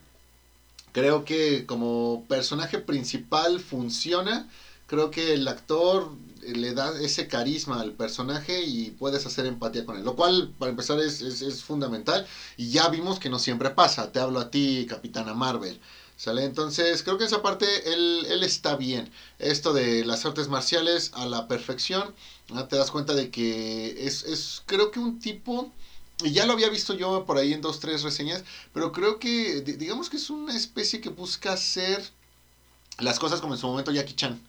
Creo 0.91 1.25
que 1.25 1.65
como 1.65 2.25
personaje 2.27 2.77
principal 2.77 3.59
funciona. 3.59 4.47
Creo 4.89 5.11
que 5.11 5.33
el 5.33 5.47
actor 5.47 6.11
eh, 6.43 6.53
le 6.53 6.73
da 6.73 6.99
ese 6.99 7.27
carisma 7.27 7.79
al 7.79 7.93
personaje 7.93 8.63
y 8.63 8.89
puedes 8.91 9.25
hacer 9.25 9.45
empatía 9.45 9.85
con 9.85 9.97
él. 9.97 10.03
Lo 10.03 10.15
cual, 10.15 10.51
para 10.57 10.71
empezar, 10.71 10.99
es, 10.99 11.21
es, 11.21 11.63
fundamental. 11.63 12.25
Y 12.57 12.71
ya 12.71 12.89
vimos 12.89 13.19
que 13.19 13.29
no 13.29 13.37
siempre 13.39 13.69
pasa. 13.69 14.11
Te 14.11 14.19
hablo 14.19 14.39
a 14.39 14.49
ti, 14.49 14.87
Capitana 14.89 15.33
Marvel. 15.35 15.79
¿Sale? 16.17 16.43
Entonces, 16.43 17.03
creo 17.03 17.17
que 17.17 17.25
esa 17.25 17.41
parte 17.41 17.93
él, 17.93 18.25
él 18.29 18.43
está 18.43 18.75
bien. 18.75 19.09
Esto 19.37 19.73
de 19.73 20.03
las 20.05 20.25
artes 20.25 20.49
marciales 20.49 21.11
a 21.13 21.25
la 21.27 21.47
perfección. 21.47 22.13
¿no? 22.49 22.65
Te 22.67 22.75
das 22.75 22.91
cuenta 22.91 23.13
de 23.13 23.29
que 23.29 24.05
es, 24.07 24.23
es, 24.23 24.63
creo 24.65 24.91
que 24.91 24.99
un 24.99 25.19
tipo... 25.19 25.71
Y 26.23 26.31
ya 26.31 26.45
lo 26.45 26.53
había 26.53 26.69
visto 26.69 26.93
yo 26.95 27.25
por 27.25 27.37
ahí 27.37 27.53
en 27.53 27.61
dos, 27.61 27.79
tres 27.79 28.01
reseñas. 28.03 28.43
Pero 28.73 28.91
creo 28.91 29.19
que, 29.19 29.61
di- 29.61 29.73
digamos 29.73 30.09
que 30.09 30.17
es 30.17 30.29
una 30.29 30.55
especie 30.55 30.99
que 30.99 31.09
busca 31.09 31.53
hacer 31.53 32.03
las 32.99 33.19
cosas 33.19 33.39
como 33.41 33.53
en 33.53 33.59
su 33.59 33.67
momento 33.67 33.91
Jackie 33.91 34.15
Chan. 34.15 34.48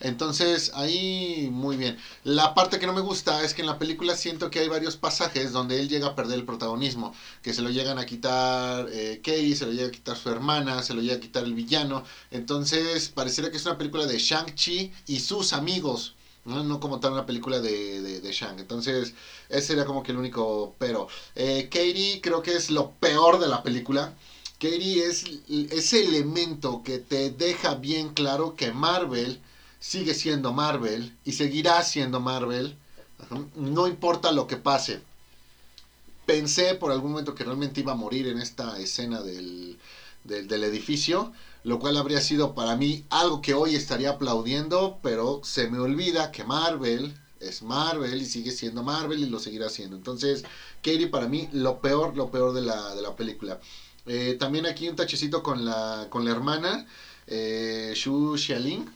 Entonces, 0.00 0.70
ahí 0.74 1.48
muy 1.52 1.76
bien. 1.76 1.98
La 2.24 2.54
parte 2.54 2.78
que 2.78 2.86
no 2.86 2.94
me 2.94 3.02
gusta 3.02 3.44
es 3.44 3.52
que 3.52 3.60
en 3.60 3.66
la 3.66 3.78
película 3.78 4.14
siento 4.14 4.50
que 4.50 4.60
hay 4.60 4.68
varios 4.68 4.96
pasajes 4.96 5.52
donde 5.52 5.78
él 5.78 5.88
llega 5.88 6.08
a 6.08 6.16
perder 6.16 6.38
el 6.38 6.44
protagonismo. 6.44 7.14
Que 7.42 7.52
se 7.52 7.62
lo 7.62 7.70
llegan 7.70 7.98
a 7.98 8.06
quitar 8.06 8.88
eh, 8.90 9.20
Kay, 9.22 9.54
se 9.54 9.66
lo 9.66 9.72
llega 9.72 9.88
a 9.88 9.92
quitar 9.92 10.16
su 10.16 10.30
hermana, 10.30 10.82
se 10.82 10.94
lo 10.94 11.02
llega 11.02 11.16
a 11.16 11.20
quitar 11.20 11.44
el 11.44 11.54
villano. 11.54 12.04
Entonces, 12.30 13.10
pareciera 13.10 13.50
que 13.50 13.58
es 13.58 13.66
una 13.66 13.76
película 13.76 14.06
de 14.06 14.18
Shang-Chi 14.18 14.90
y 15.06 15.20
sus 15.20 15.52
amigos. 15.52 16.14
¿no? 16.44 16.62
No 16.62 16.80
como 16.80 16.98
tal 16.98 17.12
una 17.12 17.26
película 17.26 17.60
de, 17.60 18.20
de, 18.20 18.32
Shang. 18.32 18.58
Entonces, 18.58 19.14
ese 19.48 19.66
sería 19.68 19.84
como 19.84 20.02
que 20.02 20.12
el 20.12 20.18
único 20.18 20.74
pero. 20.78 21.08
Eh, 21.34 21.68
Katie 21.70 22.20
creo 22.22 22.42
que 22.42 22.56
es 22.56 22.70
lo 22.70 22.90
peor 22.92 23.38
de 23.38 23.48
la 23.48 23.62
película. 23.62 24.14
Katie 24.62 25.04
es 25.04 25.24
ese 25.72 26.04
elemento 26.04 26.84
que 26.84 27.00
te 27.00 27.30
deja 27.30 27.74
bien 27.74 28.14
claro 28.14 28.54
que 28.54 28.70
Marvel 28.70 29.42
sigue 29.80 30.14
siendo 30.14 30.52
Marvel 30.52 31.18
y 31.24 31.32
seguirá 31.32 31.82
siendo 31.82 32.20
Marvel. 32.20 32.78
No 33.56 33.88
importa 33.88 34.30
lo 34.30 34.46
que 34.46 34.56
pase. 34.56 35.00
Pensé 36.26 36.76
por 36.76 36.92
algún 36.92 37.10
momento 37.10 37.34
que 37.34 37.42
realmente 37.42 37.80
iba 37.80 37.90
a 37.90 37.96
morir 37.96 38.28
en 38.28 38.38
esta 38.38 38.78
escena 38.78 39.20
del, 39.20 39.80
del, 40.22 40.46
del 40.46 40.62
edificio, 40.62 41.32
lo 41.64 41.80
cual 41.80 41.96
habría 41.96 42.20
sido 42.20 42.54
para 42.54 42.76
mí 42.76 43.04
algo 43.10 43.42
que 43.42 43.54
hoy 43.54 43.74
estaría 43.74 44.10
aplaudiendo, 44.10 45.00
pero 45.02 45.40
se 45.42 45.68
me 45.68 45.80
olvida 45.80 46.30
que 46.30 46.44
Marvel 46.44 47.12
es 47.40 47.62
Marvel 47.62 48.22
y 48.22 48.26
sigue 48.26 48.52
siendo 48.52 48.84
Marvel 48.84 49.24
y 49.24 49.26
lo 49.26 49.40
seguirá 49.40 49.68
siendo. 49.70 49.96
Entonces, 49.96 50.44
Katie 50.82 51.08
para 51.08 51.26
mí 51.26 51.48
lo 51.50 51.80
peor, 51.80 52.16
lo 52.16 52.30
peor 52.30 52.52
de 52.52 52.60
la, 52.60 52.94
de 52.94 53.02
la 53.02 53.16
película. 53.16 53.58
Eh, 54.06 54.36
también 54.38 54.66
aquí 54.66 54.88
un 54.88 54.96
tachecito 54.96 55.42
con 55.42 55.64
la, 55.64 56.06
con 56.10 56.24
la 56.24 56.32
hermana, 56.32 56.86
eh, 57.26 57.92
Xu 57.94 58.36
Xialing. 58.36 58.90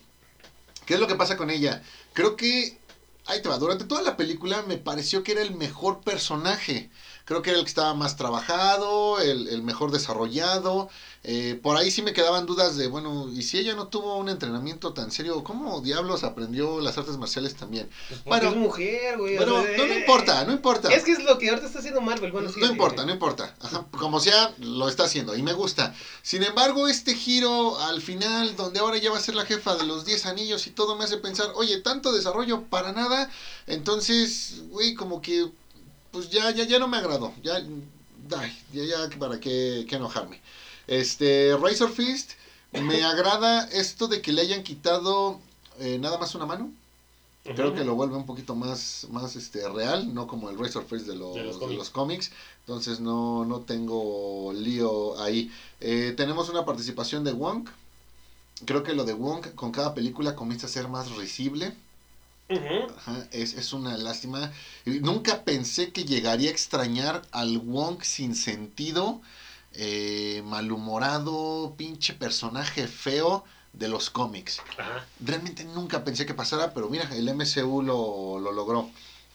¿Qué 0.85 0.95
es 0.95 1.01
lo 1.01 1.07
que 1.07 1.15
pasa 1.15 1.37
con 1.37 1.51
ella? 1.51 1.83
Creo 2.13 2.37
que, 2.37 2.79
ahí 3.27 3.43
te 3.43 3.49
va, 3.49 3.59
durante 3.59 3.85
toda 3.85 4.03
la 4.03 4.17
película 4.17 4.63
me 4.63 4.79
pareció 4.79 5.23
que 5.23 5.33
era 5.33 5.43
el 5.43 5.55
mejor 5.55 6.01
personaje. 6.01 6.91
Creo 7.27 7.43
que 7.43 7.51
era 7.51 7.59
el 7.59 7.65
que 7.65 7.69
estaba 7.69 7.93
más 7.93 8.17
trabajado, 8.17 9.21
el, 9.21 9.49
el 9.49 9.63
mejor 9.63 9.91
desarrollado. 9.91 10.89
Eh, 11.29 11.59
por 11.61 11.77
ahí 11.77 11.91
sí 11.91 12.03
me 12.03 12.13
quedaban 12.13 12.47
dudas 12.47 12.77
de, 12.77 12.87
bueno, 12.87 13.29
¿y 13.33 13.43
si 13.43 13.59
ella 13.59 13.75
no 13.75 13.89
tuvo 13.89 14.17
un 14.17 14.29
entrenamiento 14.29 14.93
tan 14.93 15.11
serio? 15.11 15.43
¿Cómo 15.43 15.81
diablos 15.81 16.23
aprendió 16.23 16.81
las 16.81 16.97
artes 16.99 17.17
marciales 17.17 17.57
también? 17.57 17.91
Pues 18.09 18.23
bueno, 18.23 18.51
es 18.51 18.57
mujer, 18.57 19.19
güey. 19.19 19.37
Bueno, 19.37 19.55
no 19.55 19.65
eh, 19.65 19.99
importa, 19.99 20.45
no 20.45 20.53
importa. 20.53 20.89
Es 20.93 21.03
que 21.03 21.11
es 21.11 21.25
lo 21.25 21.37
que 21.37 21.49
ahorita 21.49 21.67
está 21.67 21.81
haciendo 21.81 22.01
Marvel. 22.01 22.31
Bueno, 22.31 22.49
sí, 22.49 22.61
no 22.61 22.67
sí, 22.67 22.73
importa, 22.73 23.03
sí. 23.03 23.07
no 23.09 23.13
importa. 23.13 23.57
Ajá, 23.61 23.87
como 23.91 24.21
sea, 24.21 24.55
lo 24.61 24.89
está 24.89 25.07
haciendo 25.07 25.35
y 25.35 25.43
me 25.43 25.53
gusta. 25.53 25.97
Sin 26.23 26.45
embargo, 26.45 26.87
este 26.87 27.17
giro 27.17 27.77
al 27.81 28.01
final, 28.01 28.55
donde 28.55 28.79
ahora 28.79 28.97
ya 28.99 29.11
va 29.11 29.19
a 29.19 29.21
ser 29.21 29.35
la 29.35 29.47
jefa 29.47 29.75
de 29.75 29.85
los 29.85 30.05
10 30.05 30.27
anillos 30.27 30.69
y 30.69 30.71
todo, 30.71 30.95
me 30.95 31.03
hace 31.03 31.17
pensar, 31.17 31.51
oye, 31.57 31.81
tanto 31.81 32.13
desarrollo 32.13 32.63
para 32.67 32.93
nada. 32.93 33.29
Entonces, 33.67 34.63
güey, 34.71 34.95
como 34.95 35.21
que, 35.21 35.51
pues 36.11 36.31
ya, 36.31 36.51
ya, 36.51 36.65
ya 36.65 36.79
no 36.79 36.89
me 36.89 36.97
agradó. 36.97 37.33
Ya, 37.43 37.57
ay, 38.37 38.59
ya, 38.73 38.85
ya, 38.85 39.19
para 39.19 39.39
qué, 39.41 39.87
qué 39.89 39.97
enojarme. 39.97 40.41
Este, 40.87 41.57
Razor 41.57 41.91
Fist, 41.91 42.33
me 42.73 43.03
agrada 43.05 43.69
esto 43.71 44.09
de 44.09 44.21
que 44.21 44.33
le 44.33 44.43
hayan 44.43 44.63
quitado 44.63 45.41
eh, 45.79 45.99
nada 45.99 46.19
más 46.19 46.35
una 46.35 46.47
mano. 46.47 46.71
Creo 47.55 47.75
que 47.75 47.85
lo 47.85 47.95
vuelve 47.95 48.17
un 48.17 48.27
poquito 48.27 48.57
más, 48.57 49.07
más 49.11 49.37
este, 49.37 49.69
real, 49.69 50.13
no 50.13 50.27
como 50.27 50.51
el 50.51 50.59
Razor 50.59 50.85
Face 50.85 51.05
de 51.05 51.15
los, 51.15 51.35
De 51.35 51.45
los 51.45 51.55
de 51.55 51.61
cómics. 51.61 51.79
los 51.79 51.91
cómics. 51.91 52.31
Entonces 52.61 52.99
no, 52.99 53.45
no 53.45 53.61
tengo 53.61 54.53
lío 54.53 55.17
ahí. 55.21 55.53
Eh, 55.81 56.13
tenemos 56.17 56.49
una 56.49 56.65
participación 56.65 57.23
de 57.23 57.31
Wong. 57.33 57.69
Creo 58.65 58.83
que 58.83 58.95
lo 58.95 59.05
de 59.05 59.13
Wong 59.13 59.55
con 59.55 59.71
cada 59.71 59.95
película 59.95 60.35
comienza 60.35 60.67
a 60.67 60.71
ser 60.71 60.89
más 60.89 61.13
risible. 61.13 61.73
Ajá, 62.97 63.27
es, 63.33 63.55
es 63.55 63.73
una 63.73 63.97
lástima. 63.97 64.53
Nunca 64.85 65.45
pensé 65.45 65.93
que 65.93 66.05
llegaría 66.05 66.49
a 66.49 66.53
extrañar 66.53 67.23
al 67.33 67.59
Wong 67.59 68.03
sin 68.03 68.35
sentido, 68.35 69.21
eh, 69.73 70.43
malhumorado, 70.45 71.75
pinche 71.77 72.15
personaje 72.15 72.87
feo 72.87 73.45
de 73.73 73.89
los 73.89 74.11
cómics 74.11 74.61
realmente 75.21 75.65
nunca 75.65 76.05
pensé 76.05 76.27
que 76.27 76.35
pasara, 76.35 76.73
pero 76.73 76.89
mira, 76.89 77.09
el 77.15 77.29
MCU 77.29 77.83
lo, 77.83 78.39
lo 78.39 78.53
logró. 78.53 78.91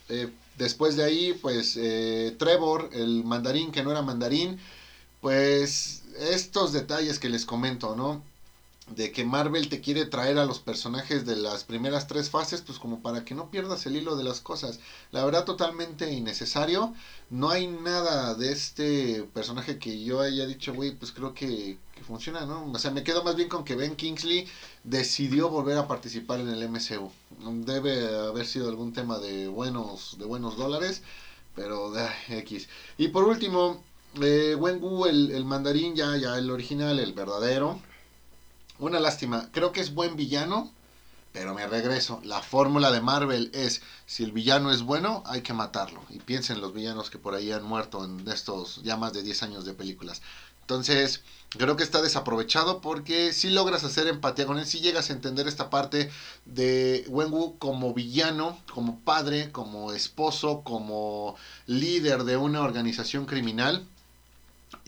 Eh, 0.09 0.29
después 0.57 0.95
de 0.95 1.03
ahí, 1.03 1.33
pues 1.33 1.77
eh, 1.77 2.35
Trevor, 2.37 2.89
el 2.93 3.23
mandarín 3.23 3.71
que 3.71 3.83
no 3.83 3.91
era 3.91 4.01
mandarín, 4.01 4.59
pues 5.21 6.03
estos 6.19 6.73
detalles 6.73 7.19
que 7.19 7.29
les 7.29 7.45
comento, 7.45 7.95
¿no? 7.95 8.23
De 8.95 9.11
que 9.11 9.23
Marvel 9.23 9.69
te 9.69 9.79
quiere 9.79 10.05
traer 10.05 10.37
a 10.37 10.45
los 10.45 10.59
personajes 10.59 11.25
de 11.25 11.35
las 11.37 11.63
primeras 11.63 12.07
tres 12.07 12.29
fases, 12.29 12.61
pues 12.61 12.77
como 12.77 13.01
para 13.01 13.23
que 13.23 13.35
no 13.35 13.49
pierdas 13.49 13.85
el 13.85 13.95
hilo 13.95 14.15
de 14.15 14.23
las 14.23 14.41
cosas. 14.41 14.79
La 15.11 15.23
verdad, 15.23 15.45
totalmente 15.45 16.11
innecesario. 16.11 16.93
No 17.29 17.49
hay 17.49 17.67
nada 17.67 18.35
de 18.35 18.51
este 18.51 19.23
personaje 19.33 19.79
que 19.79 20.03
yo 20.03 20.19
haya 20.19 20.45
dicho, 20.45 20.73
güey, 20.73 20.91
pues 20.91 21.11
creo 21.11 21.33
que, 21.33 21.77
funciona, 22.05 22.45
¿no? 22.45 22.69
O 22.71 22.79
sea, 22.79 22.91
me 22.91 23.03
quedo 23.03 23.23
más 23.23 23.35
bien 23.35 23.47
con 23.47 23.63
que 23.63 23.75
Ben 23.75 23.95
Kingsley 23.95 24.47
decidió 24.83 25.49
volver 25.49 25.77
a 25.77 25.87
participar 25.87 26.39
en 26.39 26.49
el 26.49 26.67
MCU. 26.67 27.11
Debe 27.63 28.27
haber 28.27 28.45
sido 28.45 28.67
algún 28.69 28.91
tema 28.91 29.19
de 29.19 29.47
buenos, 29.47 30.17
de 30.17 30.25
buenos 30.25 30.57
dólares, 30.57 31.03
pero 31.55 31.93
ay, 31.95 32.39
X. 32.39 32.67
Y 32.97 33.09
por 33.09 33.25
último, 33.25 33.83
eh, 34.21 34.55
Wengu, 34.59 35.05
el, 35.05 35.31
el 35.31 35.45
mandarín, 35.45 35.95
ya, 35.95 36.17
ya 36.17 36.37
el 36.37 36.49
original, 36.51 36.99
el 36.99 37.13
verdadero. 37.13 37.79
Una 38.81 38.99
lástima, 38.99 39.47
creo 39.51 39.71
que 39.71 39.79
es 39.79 39.93
buen 39.93 40.15
villano, 40.15 40.71
pero 41.31 41.53
me 41.53 41.67
regreso. 41.67 42.19
La 42.23 42.41
fórmula 42.41 42.91
de 42.91 42.99
Marvel 42.99 43.51
es, 43.53 43.83
si 44.07 44.23
el 44.23 44.31
villano 44.31 44.71
es 44.71 44.81
bueno, 44.81 45.21
hay 45.27 45.41
que 45.41 45.53
matarlo. 45.53 46.01
Y 46.09 46.17
piensen 46.17 46.61
los 46.61 46.73
villanos 46.73 47.11
que 47.11 47.19
por 47.19 47.35
ahí 47.35 47.51
han 47.51 47.63
muerto 47.63 48.03
en 48.03 48.27
estos 48.27 48.81
ya 48.81 48.97
más 48.97 49.13
de 49.13 49.21
10 49.21 49.43
años 49.43 49.65
de 49.65 49.75
películas. 49.75 50.23
Entonces, 50.61 51.21
creo 51.49 51.75
que 51.75 51.83
está 51.83 52.01
desaprovechado 52.01 52.81
porque 52.81 53.33
si 53.33 53.51
logras 53.51 53.83
hacer 53.83 54.07
empatía 54.07 54.47
con 54.47 54.57
él, 54.57 54.65
si 54.65 54.79
llegas 54.79 55.11
a 55.11 55.13
entender 55.13 55.47
esta 55.47 55.69
parte 55.69 56.09
de 56.45 57.05
Wenwu 57.07 57.59
como 57.59 57.93
villano, 57.93 58.57
como 58.73 58.99
padre, 59.01 59.51
como 59.51 59.93
esposo, 59.93 60.61
como 60.63 61.35
líder 61.67 62.23
de 62.23 62.35
una 62.35 62.61
organización 62.61 63.27
criminal, 63.27 63.85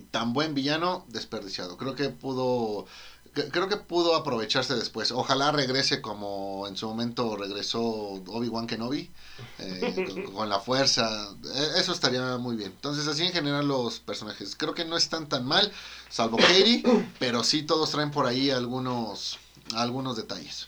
tan 0.10 0.34
buen 0.34 0.56
villano, 0.56 1.06
desperdiciado. 1.10 1.78
Creo 1.78 1.94
que 1.94 2.10
pudo 2.10 2.88
creo 3.34 3.68
que 3.68 3.78
pudo 3.78 4.16
aprovecharse 4.16 4.76
después. 4.76 5.12
Ojalá 5.12 5.52
regrese 5.52 6.02
como 6.02 6.68
en 6.68 6.78
su 6.78 6.88
momento 6.88 7.36
regresó 7.36 7.82
Obi-Wan 7.82 8.68
Kenobi, 8.68 9.12
eh, 9.60 10.04
con, 10.24 10.34
con 10.34 10.50
la 10.50 10.60
fuerza. 10.60 11.32
Eh, 11.56 11.68
Eso 11.78 11.94
estaría 11.94 12.38
muy 12.38 12.56
bien. 12.56 12.72
Entonces, 12.72 13.08
así 13.08 13.24
en 13.24 13.34
general 13.34 13.68
los 13.68 14.00
personajes. 14.00 14.56
Creo 14.56 14.74
que 14.74 14.86
no 14.86 14.98
están 14.98 15.28
tan 15.30 15.46
mal, 15.46 15.72
salvo 16.10 16.38
Katie, 16.38 16.84
pero 17.20 17.44
sí 17.44 17.64
todos 17.64 17.92
traen 17.92 18.12
por 18.12 18.26
ahí 18.26 18.50
algunos 18.50 19.40
algunos 19.76 20.18
detalles. 20.18 20.68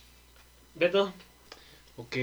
Beto. 0.76 1.14
Ok, 1.98 2.18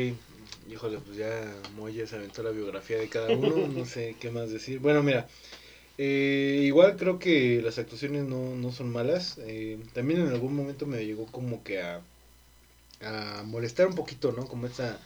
híjole, 0.71 0.99
pues 0.99 1.17
ya 1.17 1.53
Moya 1.77 2.07
se 2.07 2.17
aventó 2.17 2.43
la 2.43 2.51
biografía 2.51 2.99
de 2.99 3.09
cada 3.09 3.31
uno, 3.31 3.69
no 3.69 3.87
sé 3.87 4.17
qué 4.21 4.31
más 4.31 4.51
decir. 4.51 4.81
Bueno, 4.81 5.03
mira, 5.03 5.27
eh, 5.99 6.63
igual 6.65 6.97
creo 6.97 7.19
que 7.19 7.61
las 7.63 7.79
actuaciones 7.79 8.25
no, 8.25 8.55
no 8.57 8.73
son 8.73 8.91
malas. 8.91 9.39
eh, 9.39 9.79
también 9.93 10.21
en 10.21 10.29
algún 10.29 10.55
momento 10.55 10.87
me 10.87 11.05
llegó 11.05 11.27
como 11.27 11.63
que 11.63 11.81
a, 11.83 12.01
molestar 13.45 13.89
un 13.89 13.95
poquito, 13.95 14.33
¿no? 14.33 14.47
Como 14.47 14.67
esa 14.67 14.99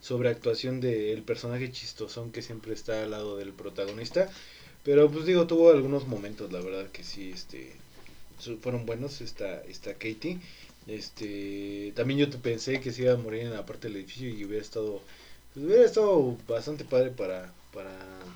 sobreactuación 0.00 0.80
del 0.80 1.22
personaje 1.22 1.72
chistosón 1.72 2.30
que 2.32 2.42
siempre 2.42 2.72
está 2.74 3.02
al 3.02 3.10
lado 3.10 3.36
del 3.36 3.52
protagonista. 3.52 4.30
Pero 4.84 5.10
pues 5.10 5.26
digo, 5.26 5.46
tuvo 5.46 5.70
algunos 5.70 6.06
momentos, 6.06 6.52
la 6.52 6.60
verdad 6.60 6.90
que 6.90 7.04
sí, 7.04 7.32
este, 7.34 7.72
fueron 8.62 8.86
buenos 8.86 9.20
esta, 9.20 9.62
esta 9.64 9.94
Katie. 9.94 10.38
Este, 10.86 11.92
también 11.94 12.20
yo 12.20 12.30
te 12.30 12.38
pensé 12.38 12.80
que 12.80 12.92
se 12.92 13.02
iba 13.02 13.12
a 13.14 13.16
morir 13.16 13.42
en 13.42 13.52
la 13.52 13.66
parte 13.66 13.88
del 13.88 13.96
edificio 13.98 14.28
y 14.28 14.44
hubiera 14.44 14.62
estado, 14.62 15.02
pues, 15.54 15.66
hubiera 15.66 15.84
estado 15.84 16.36
bastante 16.48 16.84
padre 16.84 17.10
para, 17.10 17.52
para 17.72 17.90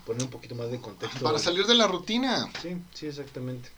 poner 0.07 0.23
un 0.25 0.31
poquito 0.31 0.55
más 0.55 0.71
de 0.71 0.81
contexto. 0.81 1.25
Para 1.25 1.39
salir 1.39 1.67
de 1.67 1.75
la 1.75 1.87
rutina. 1.87 2.51
Sí, 2.63 2.77
sí, 2.95 3.07
exactamente. 3.07 3.69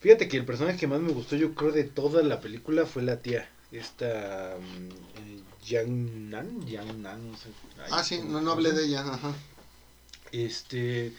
Fíjate 0.00 0.28
que 0.28 0.36
el 0.36 0.44
personaje 0.44 0.78
que 0.78 0.86
más 0.86 1.00
me 1.00 1.12
gustó, 1.12 1.36
yo 1.36 1.54
creo, 1.54 1.72
de 1.72 1.84
toda 1.84 2.22
la 2.22 2.40
película 2.40 2.86
fue 2.86 3.02
la 3.02 3.20
tía. 3.20 3.48
Esta. 3.72 4.56
mm, 4.60 4.88
eh, 5.18 5.40
Yang 5.66 6.30
Nan, 6.30 6.66
Yang 6.66 7.02
Nan, 7.02 7.32
no 7.32 7.36
sé. 7.36 7.48
Ay, 7.78 7.88
Ah, 7.90 8.04
sí, 8.04 8.18
¿cómo- 8.18 8.30
no, 8.32 8.40
no 8.40 8.52
hablé 8.52 8.72
de 8.72 8.84
ella. 8.86 9.00
Ajá. 9.00 9.32
Este. 10.32 11.12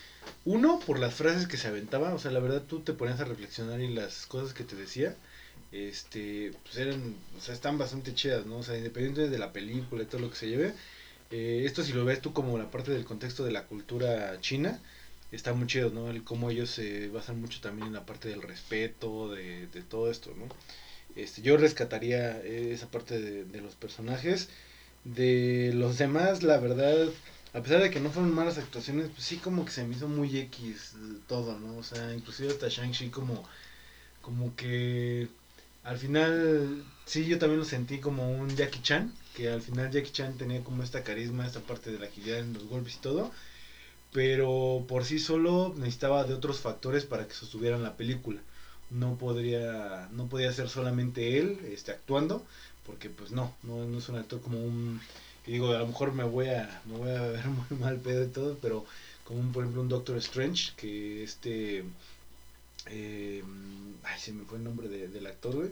Uno, 0.46 0.80
por 0.86 1.00
las 1.00 1.14
frases 1.16 1.48
que 1.48 1.58
se 1.58 1.68
aventaba. 1.68 2.14
O 2.14 2.20
sea, 2.20 2.32
la 2.32 2.40
verdad, 2.40 2.64
tú 2.68 2.80
te 2.82 2.94
ponías 2.94 3.20
a 3.20 3.26
reflexionar 3.26 3.80
y 3.82 3.94
las 3.94 4.26
cosas 4.28 4.54
que 4.54 4.64
te 4.64 4.76
decía. 4.76 5.16
Este. 5.72 6.54
Pues 6.64 6.78
eran. 6.78 7.16
O 7.38 7.42
sea, 7.42 7.54
están 7.54 7.78
bastante 7.78 8.14
chidas, 8.14 8.46
¿no? 8.46 8.58
O 8.58 8.64
sea, 8.64 8.78
independientemente 8.78 9.32
de 9.32 9.40
la 9.40 9.52
película 9.54 10.04
y 10.04 10.06
todo 10.06 10.22
lo 10.22 10.30
que 10.30 10.36
se 10.38 10.48
lleve. 10.48 10.74
Eh, 11.32 11.64
esto, 11.66 11.84
si 11.84 11.94
lo 11.94 12.06
ves 12.06 12.22
tú 12.22 12.34
como 12.34 12.58
la 12.58 12.72
parte 12.72 12.92
del 12.92 13.06
contexto 13.06 13.44
de 13.44 13.52
la 13.52 13.66
cultura 13.66 14.40
china 14.42 14.80
está 15.32 15.54
muy 15.54 15.68
chido, 15.68 15.90
¿no? 15.90 16.10
El 16.10 16.24
cómo 16.24 16.50
ellos 16.50 16.70
se 16.70 17.10
basan 17.10 17.42
mucho 17.42 17.60
también 17.62 17.88
en 17.88 17.94
la 17.94 18.06
parte 18.06 18.30
del 18.30 18.42
respeto, 18.42 19.32
de, 19.32 19.68
todo 19.90 20.10
esto, 20.10 20.34
¿no? 20.38 20.48
Este, 21.16 21.42
yo 21.42 21.58
rescataría 21.58 22.40
eh, 22.42 22.72
esa 22.74 22.90
parte 22.90 23.20
de, 23.20 23.62
los 23.62 23.76
personajes. 23.76 24.50
De 25.04 25.72
los 25.74 25.98
demás, 25.98 26.44
la 26.44 26.58
verdad, 26.60 27.08
a 27.54 27.62
pesar 27.62 27.82
de 27.82 27.90
que 27.92 28.00
no 28.00 28.10
fueron 28.12 28.34
malas 28.34 28.58
actuaciones, 28.58 29.10
pues 29.10 29.24
sí 29.24 29.38
como 29.38 29.66
que 29.66 29.72
se 29.72 29.86
me 29.86 29.96
hizo 29.96 30.08
muy 30.08 30.38
X 30.38 30.96
todo, 31.28 31.58
¿no? 31.60 31.78
O 31.78 31.84
sea, 31.84 32.14
inclusive 32.14 32.50
hasta 32.50 32.68
Shang-Chi 32.68 33.10
como, 33.10 33.44
como 34.22 34.56
que 34.56 35.30
al 35.84 35.98
final, 35.98 36.84
sí, 37.06 37.26
yo 37.26 37.40
también 37.40 37.60
lo 37.60 37.66
sentí 37.66 38.00
como 38.00 38.30
un 38.30 38.56
Jackie 38.56 38.82
Chan, 38.82 39.14
que 39.38 39.50
al 39.50 39.62
final 39.62 39.92
Jackie 39.92 40.12
Chan 40.12 40.38
tenía 40.38 40.64
como 40.64 40.84
esta 40.84 41.04
carisma, 41.04 41.46
esta 41.48 41.62
parte 41.62 41.92
de 41.92 42.00
la 42.00 42.08
agilidad 42.08 42.40
en 42.40 42.54
los 42.54 42.66
golpes 42.68 42.96
y 42.96 43.00
todo, 43.00 43.32
pero 44.12 44.86
por 44.88 45.06
sí 45.06 45.20
solo 45.20 45.74
necesitaba 45.78 46.24
de 46.24 46.34
otros 46.34 46.60
factores 46.60 47.06
para 47.06 47.28
que 47.28 47.34
sostuvieran 47.34 47.84
la 47.84 47.98
película. 47.98 48.42
No 48.90 49.18
podría, 49.18 50.08
no 50.12 50.28
podía 50.30 50.52
ser 50.54 50.70
solamente 50.70 51.38
él 51.40 51.60
este, 51.72 51.92
actuando, 51.92 52.46
porque 52.86 53.10
pues 53.10 53.32
no, 53.32 53.54
no, 53.64 53.86
no 53.86 53.98
es 54.00 54.10
un 54.10 54.18
actor 54.18 54.42
como 54.42 54.60
un, 54.64 55.02
digo, 55.46 55.72
a 55.74 55.80
lo 55.80 55.88
mejor 55.88 56.14
me 56.14 56.24
voy 56.24 56.48
a, 56.50 56.82
me 56.86 56.98
voy 56.98 57.12
a 57.12 57.22
ver 57.22 57.46
muy 57.70 57.80
mal 57.80 58.00
pedo 58.00 58.24
y 58.24 58.28
todo, 58.28 58.58
pero 58.62 58.86
como 59.26 59.40
un, 59.42 59.52
por 59.52 59.64
ejemplo 59.64 59.82
un 59.82 59.90
Doctor 59.90 60.18
Strange, 60.18 60.72
que 60.78 61.24
este, 61.24 61.84
eh, 62.86 63.44
ay, 64.04 64.20
se 64.20 64.32
me 64.32 64.44
fue 64.46 64.58
el 64.58 64.64
nombre 64.64 64.88
de- 64.88 65.08
del 65.10 65.26
actor, 65.28 65.56
güey, 65.56 65.72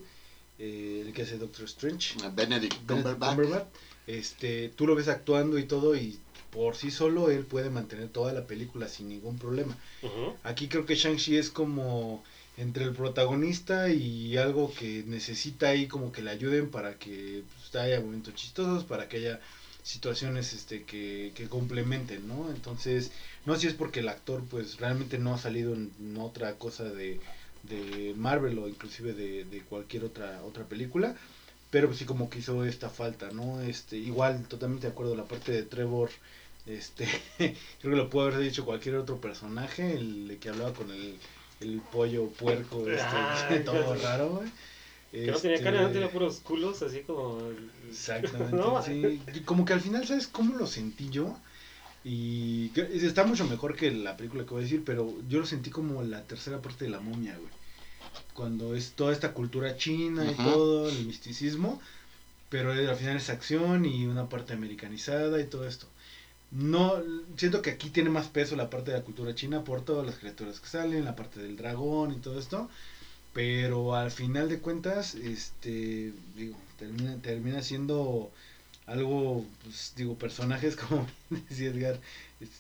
eh, 0.59 1.03
el 1.05 1.13
que 1.13 1.23
hace 1.23 1.37
Doctor 1.37 1.65
Strange. 1.65 2.15
Benedict 2.33 2.35
Benedict 2.35 2.87
Cumberbatch. 2.87 3.35
Cumberbatch, 3.35 3.67
este, 4.07 4.69
tú 4.69 4.87
lo 4.87 4.95
ves 4.95 5.07
actuando 5.07 5.57
y 5.57 5.63
todo 5.63 5.95
y 5.95 6.19
por 6.51 6.75
sí 6.75 6.89
solo 6.89 7.29
él 7.29 7.43
puede 7.43 7.69
mantener 7.69 8.07
toda 8.09 8.31
la 8.31 8.47
película 8.47 8.87
sin 8.87 9.09
ningún 9.09 9.37
problema. 9.37 9.77
Aquí 10.43 10.69
creo 10.69 10.85
que 10.85 10.95
Shang-Chi 10.95 11.35
es 11.37 11.49
como 11.49 12.23
entre 12.57 12.85
el 12.85 12.93
protagonista 12.93 13.89
y 13.89 14.37
algo 14.37 14.73
que 14.73 15.03
necesita 15.05 15.67
ahí 15.67 15.87
como 15.87 16.13
que 16.13 16.21
le 16.21 16.31
ayuden 16.31 16.69
para 16.69 16.97
que 16.97 17.43
pues, 17.57 17.83
haya 17.83 17.99
momentos 17.99 18.35
chistosos, 18.35 18.85
para 18.85 19.09
que 19.09 19.17
haya 19.17 19.41
situaciones 19.83 20.53
este 20.53 20.83
que, 20.83 21.33
que 21.35 21.49
complementen, 21.49 22.27
¿no? 22.27 22.49
Entonces, 22.49 23.11
no 23.45 23.55
sé 23.55 23.61
si 23.61 23.67
es 23.67 23.73
porque 23.73 23.99
el 23.99 24.09
actor 24.09 24.43
pues 24.49 24.77
realmente 24.77 25.19
no 25.19 25.33
ha 25.33 25.37
salido 25.37 25.73
en, 25.73 25.91
en 25.99 26.17
otra 26.17 26.55
cosa 26.55 26.85
de, 26.85 27.19
de 27.69 28.13
Marvel 28.17 28.57
o 28.59 28.67
inclusive 28.67 29.13
de, 29.13 29.45
de 29.45 29.61
cualquier 29.61 30.03
otra 30.05 30.41
otra 30.43 30.65
película, 30.65 31.15
pero 31.69 31.87
pues 31.87 31.99
sí 31.99 32.05
como 32.05 32.29
que 32.29 32.39
hizo 32.39 32.63
esta 32.65 32.89
falta, 32.89 33.31
¿no? 33.31 33.61
Este, 33.61 33.97
igual 33.97 34.47
totalmente 34.47 34.87
de 34.87 34.93
acuerdo 34.93 35.15
la 35.15 35.25
parte 35.25 35.51
de 35.51 35.63
Trevor 35.63 36.09
este 36.65 37.05
creo 37.37 37.53
que 37.81 37.87
lo 37.89 38.09
pudo 38.09 38.23
haber 38.23 38.39
dicho 38.39 38.65
cualquier 38.65 38.95
otro 38.95 39.21
personaje, 39.21 39.93
el 39.93 40.37
que 40.39 40.49
hablaba 40.49 40.73
con 40.73 40.89
el, 40.91 41.19
el 41.61 41.81
pollo 41.81 42.29
puerco 42.29 42.87
este, 42.87 43.01
Ah, 43.03 43.61
todo 43.65 43.95
raro, 43.95 44.29
güey. 44.37 44.49
Que 45.11 45.31
no 45.31 45.37
tenía 45.39 45.55
Este, 45.57 45.63
cara, 45.63 45.81
no 45.81 45.91
tenía 45.91 46.11
puros 46.11 46.39
culos, 46.41 46.81
así 46.81 47.01
como. 47.01 47.39
Exactamente, 47.87 48.55
No, 48.55 48.81
sí. 48.83 49.21
Y 49.33 49.39
como 49.41 49.65
que 49.65 49.73
al 49.73 49.81
final, 49.81 50.05
¿sabes 50.07 50.27
cómo 50.27 50.55
lo 50.57 50.67
sentí 50.67 51.09
yo? 51.09 51.37
Y 52.07 52.71
está 52.75 53.25
mucho 53.25 53.47
mejor 53.47 53.75
que 53.75 53.89
la 53.89 54.15
película 54.15 54.43
que 54.43 54.51
voy 54.51 54.59
a 54.61 54.63
decir, 54.63 54.83
pero 54.85 55.11
yo 55.27 55.39
lo 55.39 55.47
sentí 55.47 55.71
como 55.71 56.03
la 56.03 56.21
tercera 56.21 56.61
parte 56.61 56.85
de 56.85 56.91
la 56.91 56.99
momia, 56.99 57.35
güey. 57.35 57.49
Cuando 58.35 58.75
es 58.75 58.91
toda 58.91 59.11
esta 59.11 59.33
cultura 59.33 59.75
china 59.75 60.23
y 60.29 60.35
todo, 60.35 60.87
el 60.87 61.07
misticismo, 61.07 61.81
pero 62.49 62.71
al 62.71 62.95
final 62.95 63.17
es 63.17 63.31
acción 63.31 63.85
y 63.85 64.05
una 64.05 64.29
parte 64.29 64.53
americanizada 64.53 65.41
y 65.41 65.45
todo 65.45 65.67
esto. 65.67 65.87
No, 66.51 67.01
siento 67.37 67.63
que 67.63 67.71
aquí 67.71 67.89
tiene 67.89 68.11
más 68.11 68.27
peso 68.27 68.55
la 68.55 68.69
parte 68.69 68.91
de 68.91 68.99
la 68.99 69.03
cultura 69.03 69.33
china 69.33 69.63
por 69.63 69.83
todas 69.83 70.05
las 70.05 70.19
criaturas 70.19 70.59
que 70.59 70.67
salen, 70.67 71.05
la 71.05 71.15
parte 71.15 71.41
del 71.41 71.57
dragón 71.57 72.13
y 72.13 72.17
todo 72.17 72.37
esto. 72.37 72.69
Pero 73.33 73.95
al 73.95 74.11
final 74.11 74.47
de 74.47 74.59
cuentas, 74.59 75.15
este, 75.15 76.13
digo, 76.37 76.55
termina, 76.77 77.17
termina 77.17 77.63
siendo 77.63 78.31
algo, 78.87 79.45
pues, 79.63 79.93
digo, 79.95 80.17
personajes 80.17 80.75
como 80.77 81.07
decía 81.29 81.69
Edgar, 81.69 81.99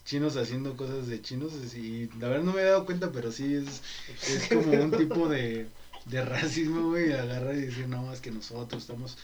chinos 0.05 0.37
haciendo 0.37 0.75
cosas 0.77 1.07
de 1.07 1.21
chinos. 1.21 1.53
Y 1.75 2.09
la 2.19 2.29
verdad 2.29 2.43
no 2.43 2.53
me 2.53 2.61
he 2.61 2.65
dado 2.65 2.85
cuenta, 2.85 3.11
pero 3.11 3.31
sí 3.31 3.55
es, 3.55 3.81
es 4.27 4.47
como 4.53 4.71
un 4.71 4.91
tipo 4.91 5.27
de, 5.29 5.67
de 6.05 6.25
racismo, 6.25 6.89
güey, 6.89 7.11
agarrar 7.13 7.55
y 7.55 7.61
decir, 7.61 7.87
no, 7.87 8.11
es 8.13 8.21
que 8.21 8.31
nosotros 8.31 8.83
estamos... 8.83 9.17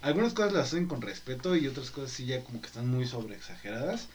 Algunas 0.00 0.32
cosas 0.32 0.52
las 0.52 0.68
hacen 0.68 0.86
con 0.86 1.02
respeto 1.02 1.56
y 1.56 1.66
otras 1.66 1.90
cosas 1.90 2.12
sí 2.12 2.24
ya 2.26 2.44
como 2.44 2.60
que 2.60 2.68
están 2.68 2.88
muy 2.88 3.06
sobre 3.06 3.34
exageradas. 3.34 4.08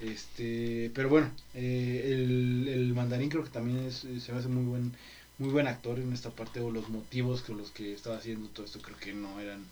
Este, 0.00 0.90
pero 0.94 1.08
bueno, 1.08 1.30
eh, 1.54 2.02
el, 2.14 2.68
el 2.68 2.94
mandarín 2.94 3.30
creo 3.30 3.44
que 3.44 3.50
también 3.50 3.86
es, 3.86 4.06
se 4.22 4.32
me 4.32 4.38
hace 4.38 4.48
muy 4.48 4.64
buen, 4.64 4.92
muy 5.38 5.50
buen 5.50 5.66
actor 5.66 5.98
en 5.98 6.12
esta 6.12 6.30
parte 6.30 6.60
o 6.60 6.70
los 6.70 6.88
motivos 6.88 7.42
con 7.42 7.58
los 7.58 7.70
que 7.70 7.92
estaba 7.92 8.16
haciendo 8.16 8.48
todo 8.48 8.66
esto 8.66 8.80
creo 8.80 8.96
que 8.98 9.12
no 9.12 9.40
eran, 9.40 9.64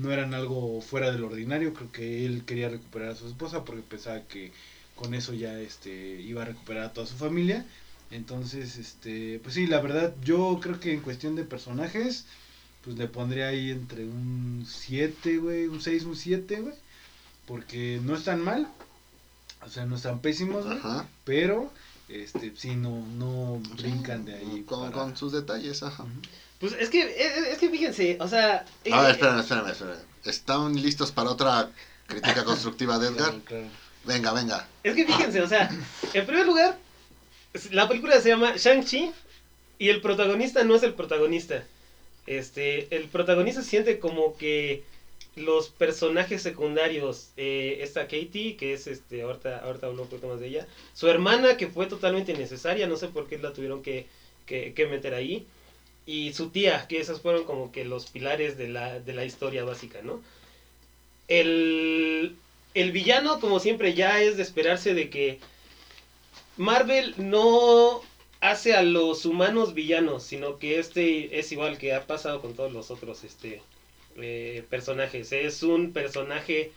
no 0.00 0.10
eran 0.12 0.34
algo 0.34 0.80
fuera 0.80 1.10
del 1.12 1.24
ordinario. 1.24 1.74
Creo 1.74 1.92
que 1.92 2.26
él 2.26 2.42
quería 2.46 2.68
recuperar 2.68 3.10
a 3.10 3.16
su 3.16 3.26
esposa 3.28 3.64
porque 3.64 3.82
pensaba 3.82 4.20
que 4.22 4.52
con 4.96 5.14
eso 5.14 5.32
ya 5.34 5.58
este 5.60 6.20
iba 6.20 6.42
a 6.42 6.46
recuperar 6.46 6.84
a 6.84 6.92
toda 6.92 7.06
su 7.06 7.16
familia. 7.16 7.64
Entonces, 8.10 8.76
este, 8.76 9.38
pues 9.42 9.54
sí, 9.54 9.66
la 9.66 9.80
verdad, 9.80 10.14
yo 10.24 10.58
creo 10.60 10.80
que 10.80 10.92
en 10.92 11.00
cuestión 11.00 11.36
de 11.36 11.44
personajes, 11.44 12.24
pues 12.84 12.96
le 12.96 13.06
pondría 13.06 13.48
ahí 13.48 13.70
entre 13.70 14.04
un 14.04 14.66
7, 14.68 15.38
güey, 15.38 15.66
un 15.66 15.80
6, 15.80 16.04
un 16.04 16.16
7, 16.16 16.60
güey. 16.60 16.74
Porque 17.46 18.00
no 18.04 18.14
están 18.16 18.42
mal, 18.42 18.68
o 19.64 19.68
sea, 19.68 19.84
no 19.86 19.96
están 19.96 20.20
pésimos, 20.20 20.66
Ajá. 20.66 21.06
pero 21.24 21.72
este, 22.08 22.52
sí, 22.56 22.74
no, 22.76 23.04
no 23.16 23.60
brincan 23.76 24.24
de 24.24 24.34
ahí. 24.34 24.62
Con, 24.66 24.80
para- 24.90 24.92
con 25.04 25.16
sus 25.16 25.32
detalles, 25.32 25.82
ajá. 25.82 26.04
Pues 26.60 26.74
es 26.78 26.90
que, 26.90 27.00
es, 27.02 27.48
es 27.52 27.58
que 27.58 27.70
fíjense, 27.70 28.18
o 28.20 28.28
sea. 28.28 28.64
eh, 28.84 28.92
A 28.92 29.02
ver, 29.02 29.10
espérame, 29.12 29.40
espérame, 29.40 29.70
espérame. 29.70 29.98
¿Están 30.24 30.80
listos 30.80 31.10
para 31.10 31.30
otra 31.30 31.70
crítica 32.06 32.44
constructiva 32.44 32.98
de 32.98 33.08
Edgar? 33.08 33.32
Claro, 33.44 33.44
claro. 33.46 33.66
Venga, 34.04 34.32
venga. 34.32 34.68
Es 34.82 34.94
que 34.94 35.04
fíjense, 35.06 35.42
o 35.42 35.48
sea, 35.48 35.70
en 36.14 36.26
primer 36.26 36.46
lugar, 36.46 36.78
la 37.70 37.88
película 37.88 38.20
se 38.20 38.30
llama 38.30 38.54
Shang-Chi 38.56 39.12
y 39.78 39.88
el 39.90 40.00
protagonista 40.00 40.64
no 40.64 40.74
es 40.74 40.82
el 40.82 40.94
protagonista. 40.94 41.64
Este, 42.26 42.94
el 42.94 43.08
protagonista 43.08 43.62
siente 43.62 43.98
como 43.98 44.36
que 44.36 44.84
los 45.36 45.68
personajes 45.68 46.42
secundarios, 46.42 47.28
eh, 47.36 47.78
esta 47.82 48.02
Katie, 48.04 48.56
que 48.56 48.72
es 48.74 48.86
este, 48.86 49.22
ahorita, 49.22 49.58
ahorita 49.58 49.86
hablo 49.86 50.02
un 50.02 50.08
poquito 50.08 50.28
más 50.28 50.40
de 50.40 50.48
ella, 50.48 50.66
su 50.94 51.08
hermana, 51.08 51.56
que 51.56 51.66
fue 51.68 51.86
totalmente 51.86 52.32
innecesaria, 52.32 52.86
no 52.86 52.96
sé 52.96 53.08
por 53.08 53.28
qué 53.28 53.38
la 53.38 53.52
tuvieron 53.52 53.82
que, 53.82 54.06
que, 54.46 54.72
que 54.74 54.86
meter 54.86 55.14
ahí, 55.14 55.46
y 56.10 56.32
su 56.34 56.50
tía, 56.50 56.86
que 56.88 57.00
esos 57.00 57.20
fueron 57.20 57.44
como 57.44 57.72
que 57.72 57.84
los 57.84 58.06
pilares 58.10 58.56
de 58.58 58.68
la, 58.68 59.00
de 59.00 59.12
la 59.14 59.24
historia 59.24 59.64
básica, 59.64 60.00
¿no? 60.02 60.22
El, 61.28 62.36
el 62.74 62.92
villano, 62.92 63.40
como 63.40 63.60
siempre, 63.60 63.94
ya 63.94 64.20
es 64.20 64.36
de 64.36 64.42
esperarse 64.42 64.94
de 64.94 65.08
que 65.10 65.38
Marvel 66.56 67.14
no 67.16 68.00
hace 68.40 68.74
a 68.74 68.82
los 68.82 69.24
humanos 69.24 69.74
villanos, 69.74 70.22
sino 70.24 70.58
que 70.58 70.78
este 70.78 71.38
es 71.38 71.52
igual 71.52 71.78
que 71.78 71.92
ha 71.94 72.06
pasado 72.06 72.40
con 72.40 72.54
todos 72.54 72.72
los 72.72 72.90
otros 72.90 73.24
este, 73.24 73.62
eh, 74.16 74.62
personajes. 74.68 75.32
Es 75.32 75.62
un 75.62 75.92
personaje 75.92 76.72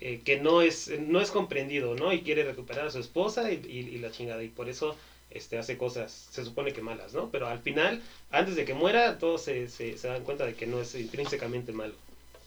eh, 0.00 0.20
que 0.24 0.36
no 0.36 0.62
es, 0.62 0.88
no 0.98 1.20
es 1.20 1.30
comprendido, 1.30 1.94
¿no? 1.94 2.12
Y 2.12 2.22
quiere 2.22 2.44
recuperar 2.44 2.86
a 2.86 2.90
su 2.90 2.98
esposa 2.98 3.50
y, 3.52 3.56
y- 3.66 3.94
y 3.94 3.98
la 3.98 4.10
chingada. 4.10 4.42
Y 4.42 4.48
por 4.48 4.68
eso 4.68 4.96
este, 5.36 5.58
hace 5.58 5.76
cosas, 5.76 6.28
se 6.30 6.44
supone 6.44 6.72
que 6.72 6.80
malas, 6.80 7.14
¿no? 7.14 7.28
Pero 7.30 7.46
al 7.48 7.58
final, 7.60 8.00
antes 8.30 8.56
de 8.56 8.64
que 8.64 8.74
muera, 8.74 9.18
todos 9.18 9.42
se, 9.42 9.68
se, 9.68 9.96
se 9.96 10.08
dan 10.08 10.22
cuenta 10.22 10.44
de 10.44 10.54
que 10.54 10.66
no 10.66 10.80
es 10.80 10.94
intrínsecamente 10.94 11.72
malo. 11.72 11.94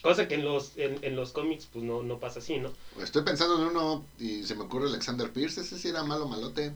Cosa 0.02 0.28
que 0.28 0.36
en 0.36 0.46
los, 0.46 0.78
en, 0.78 0.98
en 1.02 1.16
los 1.16 1.32
cómics, 1.32 1.68
pues 1.72 1.84
no, 1.84 2.02
no 2.02 2.18
pasa 2.20 2.40
así, 2.40 2.58
¿no? 2.58 2.72
Estoy 3.02 3.22
pensando 3.22 3.56
en 3.56 3.62
uno 3.68 4.02
y 4.18 4.44
se 4.44 4.56
me 4.56 4.64
ocurre 4.64 4.86
Alexander 4.88 5.30
Pierce. 5.30 5.60
Ese 5.62 5.78
sí 5.78 5.90
era 5.90 6.04
malo, 6.04 6.26
malote. 6.26 6.72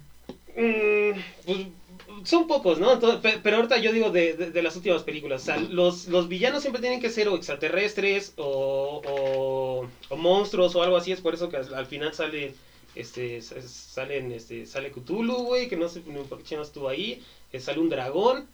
Mm, 0.55 1.17
pues 1.45 1.65
son 2.25 2.45
pocos, 2.45 2.77
¿no? 2.77 2.91
Entonces, 2.91 3.19
pe- 3.21 3.39
pero 3.41 3.55
ahorita 3.55 3.77
yo 3.77 3.91
digo 3.91 4.09
de, 4.11 4.33
de- 4.35 4.51
de 4.51 4.61
las 4.61 4.75
últimas 4.75 5.01
películas. 5.03 5.41
O 5.41 5.45
sea, 5.45 5.57
los, 5.57 6.05
los 6.05 6.27
villanos 6.27 6.61
siempre 6.61 6.81
tienen 6.81 6.99
que 6.99 7.09
ser 7.09 7.27
o 7.27 7.35
extraterrestres 7.35 8.33
o, 8.35 9.01
o, 9.03 9.87
o 10.09 10.15
monstruos 10.15 10.75
o 10.75 10.81
algo 10.83 10.95
así. 10.97 11.11
Es 11.11 11.21
por 11.21 11.33
eso 11.33 11.49
que 11.49 11.57
al, 11.57 11.73
al 11.73 11.85
final 11.85 12.13
sale 12.13 12.51
este 12.95 13.41
sa- 13.41 13.61
salen 13.61 14.31
este 14.31 14.65
sale 14.65 14.91
Cthulhu, 14.91 15.43
güey, 15.45 15.67
que 15.67 15.75
no 15.77 15.89
sé 15.89 16.01
ni 16.05 16.23
por 16.23 16.37
qué 16.39 16.43
chino 16.43 16.61
estuvo 16.61 16.89
ahí. 16.89 17.23
eh, 17.51 17.59
sale 17.59 17.79
un 17.79 17.89
dragón 17.89 18.47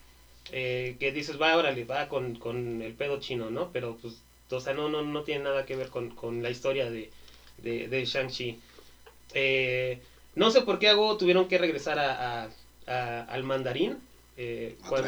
eh, 0.52 0.96
que 1.00 1.12
dices, 1.12 1.40
va, 1.42 1.56
órale, 1.58 1.84
va 1.86 2.08
con, 2.10 2.36
con 2.36 2.82
el 2.82 2.94
pedo 2.94 3.20
chino, 3.20 3.50
¿no? 3.50 3.70
Pero 3.72 3.98
pues, 4.02 4.16
o 4.50 4.60
sea, 4.60 4.74
no, 4.74 4.90
no, 4.90 5.02
no 5.04 5.22
tiene 5.24 5.44
nada 5.44 5.66
que 5.66 5.76
ver 5.76 5.90
con, 5.90 6.10
con 6.16 6.42
la 6.42 6.50
historia 6.50 6.90
de, 6.90 7.12
de, 7.60 7.88
de 7.88 8.06
Shang-Chi. 8.06 8.60
Eh, 9.34 10.00
no 10.36 10.52
sé 10.52 10.62
por 10.62 10.80
qué 10.80 10.90
hago 10.90 11.18
tuvieron 11.18 11.48
que 11.48 11.58
regresar 11.58 12.00
a, 12.00 12.44
a- 12.46 12.50
a- 12.88 13.22
al 13.24 13.44
mandarín. 13.44 13.98
eh, 14.38 14.76
¿A 14.84 14.90
cuando- 14.90 15.08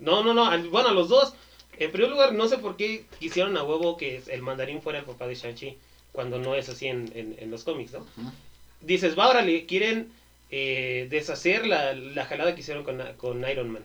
no, 0.00 0.22
no, 0.22 0.34
no, 0.34 0.46
al- 0.46 0.68
bueno, 0.68 0.88
a 0.90 0.92
los 0.92 1.08
dos. 1.08 1.34
En 1.78 1.90
primer 1.90 2.10
lugar, 2.10 2.32
no 2.34 2.46
sé 2.46 2.58
por 2.58 2.76
qué 2.76 3.04
quisieron 3.18 3.56
a 3.56 3.62
huevo 3.64 3.96
que 3.96 4.22
el 4.28 4.42
mandarín 4.42 4.80
fuera 4.82 4.98
el 5.00 5.04
papá 5.04 5.26
de 5.26 5.34
Shang-Chi, 5.34 5.76
cuando 6.12 6.38
no 6.38 6.54
es 6.54 6.68
así 6.68 6.86
en, 6.86 7.10
en- 7.14 7.36
en 7.38 7.50
los 7.50 7.64
cómics, 7.64 7.92
¿no? 7.92 8.00
Ujú. 8.00 8.30
Dices, 8.84 9.18
va, 9.18 9.28
órale, 9.28 9.66
quieren 9.66 10.12
eh, 10.50 11.06
deshacer 11.10 11.66
la, 11.66 11.94
la 11.94 12.24
jalada 12.26 12.54
que 12.54 12.60
hicieron 12.60 12.84
con, 12.84 13.02
con 13.16 13.48
Iron 13.48 13.70
Man. 13.70 13.84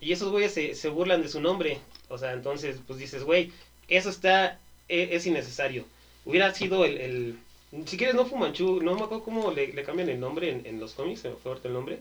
Y 0.00 0.12
esos 0.12 0.30
güeyes 0.30 0.52
se, 0.52 0.74
se 0.74 0.88
burlan 0.88 1.22
de 1.22 1.28
su 1.28 1.40
nombre. 1.40 1.78
O 2.08 2.18
sea, 2.18 2.32
entonces, 2.32 2.78
pues 2.86 2.98
dices, 2.98 3.22
güey, 3.24 3.52
eso 3.88 4.08
está, 4.10 4.58
e- 4.88 5.10
es, 5.12 5.26
innecesario. 5.26 5.84
Hubiera 6.24 6.52
sido 6.54 6.84
el, 6.84 6.98
el- 7.00 7.38
si 7.86 7.96
quieres, 7.96 8.14
no 8.16 8.26
Fumanchu, 8.26 8.80
no 8.82 8.94
me 8.96 9.02
acuerdo 9.04 9.22
cómo 9.24 9.50
le, 9.52 9.72
le 9.72 9.82
cambian 9.84 10.08
el 10.08 10.18
nombre 10.20 10.50
en, 10.50 10.66
en 10.66 10.80
los 10.80 10.94
cómics, 10.94 11.20
se 11.20 11.28
me 11.30 11.36
fue 11.36 11.52
ahorita 11.52 11.68
el 11.68 11.74
nombre, 11.74 12.00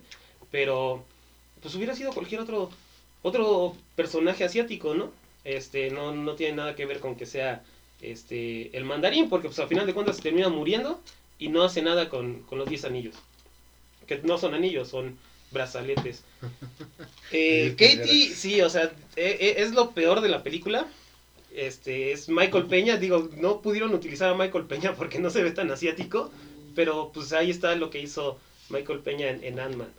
pero 0.51 1.03
pues 1.61 1.75
hubiera 1.75 1.95
sido 1.95 2.13
cualquier 2.13 2.41
otro 2.41 2.69
otro 3.21 3.75
personaje 3.95 4.43
asiático, 4.45 4.93
¿no? 4.95 5.11
Este, 5.43 5.89
no, 5.91 6.13
no 6.15 6.35
tiene 6.35 6.55
nada 6.55 6.75
que 6.75 6.85
ver 6.85 6.99
con 6.99 7.15
que 7.15 7.25
sea 7.25 7.63
este 8.01 8.75
el 8.77 8.85
mandarín, 8.85 9.29
porque 9.29 9.47
pues 9.49 9.59
al 9.59 9.67
final 9.67 9.85
de 9.85 9.93
cuentas 9.93 10.15
se 10.17 10.21
termina 10.23 10.49
muriendo 10.49 11.01
y 11.39 11.47
no 11.49 11.63
hace 11.63 11.81
nada 11.81 12.09
con, 12.09 12.41
con 12.43 12.59
los 12.59 12.69
10 12.69 12.85
anillos. 12.85 13.15
Que 14.07 14.17
no 14.19 14.37
son 14.37 14.53
anillos, 14.53 14.89
son 14.89 15.17
brazaletes. 15.51 16.23
Eh, 17.31 17.75
Katie, 17.77 18.33
sí, 18.33 18.59
o 18.61 18.69
sea, 18.71 18.91
e- 19.15 19.37
e- 19.39 19.61
es 19.61 19.73
lo 19.73 19.91
peor 19.91 20.21
de 20.21 20.29
la 20.29 20.41
película. 20.41 20.87
Este, 21.53 22.11
es 22.11 22.27
Michael 22.27 22.65
Peña, 22.65 22.97
digo, 22.97 23.29
no 23.37 23.61
pudieron 23.61 23.93
utilizar 23.93 24.29
a 24.29 24.35
Michael 24.35 24.65
Peña 24.65 24.95
porque 24.97 25.19
no 25.19 25.29
se 25.29 25.43
ve 25.43 25.51
tan 25.51 25.69
asiático, 25.71 26.31
pero 26.75 27.11
pues 27.13 27.31
ahí 27.33 27.51
está 27.51 27.75
lo 27.75 27.91
que 27.91 27.99
hizo 28.01 28.39
Michael 28.69 28.99
Peña 29.01 29.29
en, 29.29 29.43
en 29.43 29.59
Ant-Man. 29.59 29.89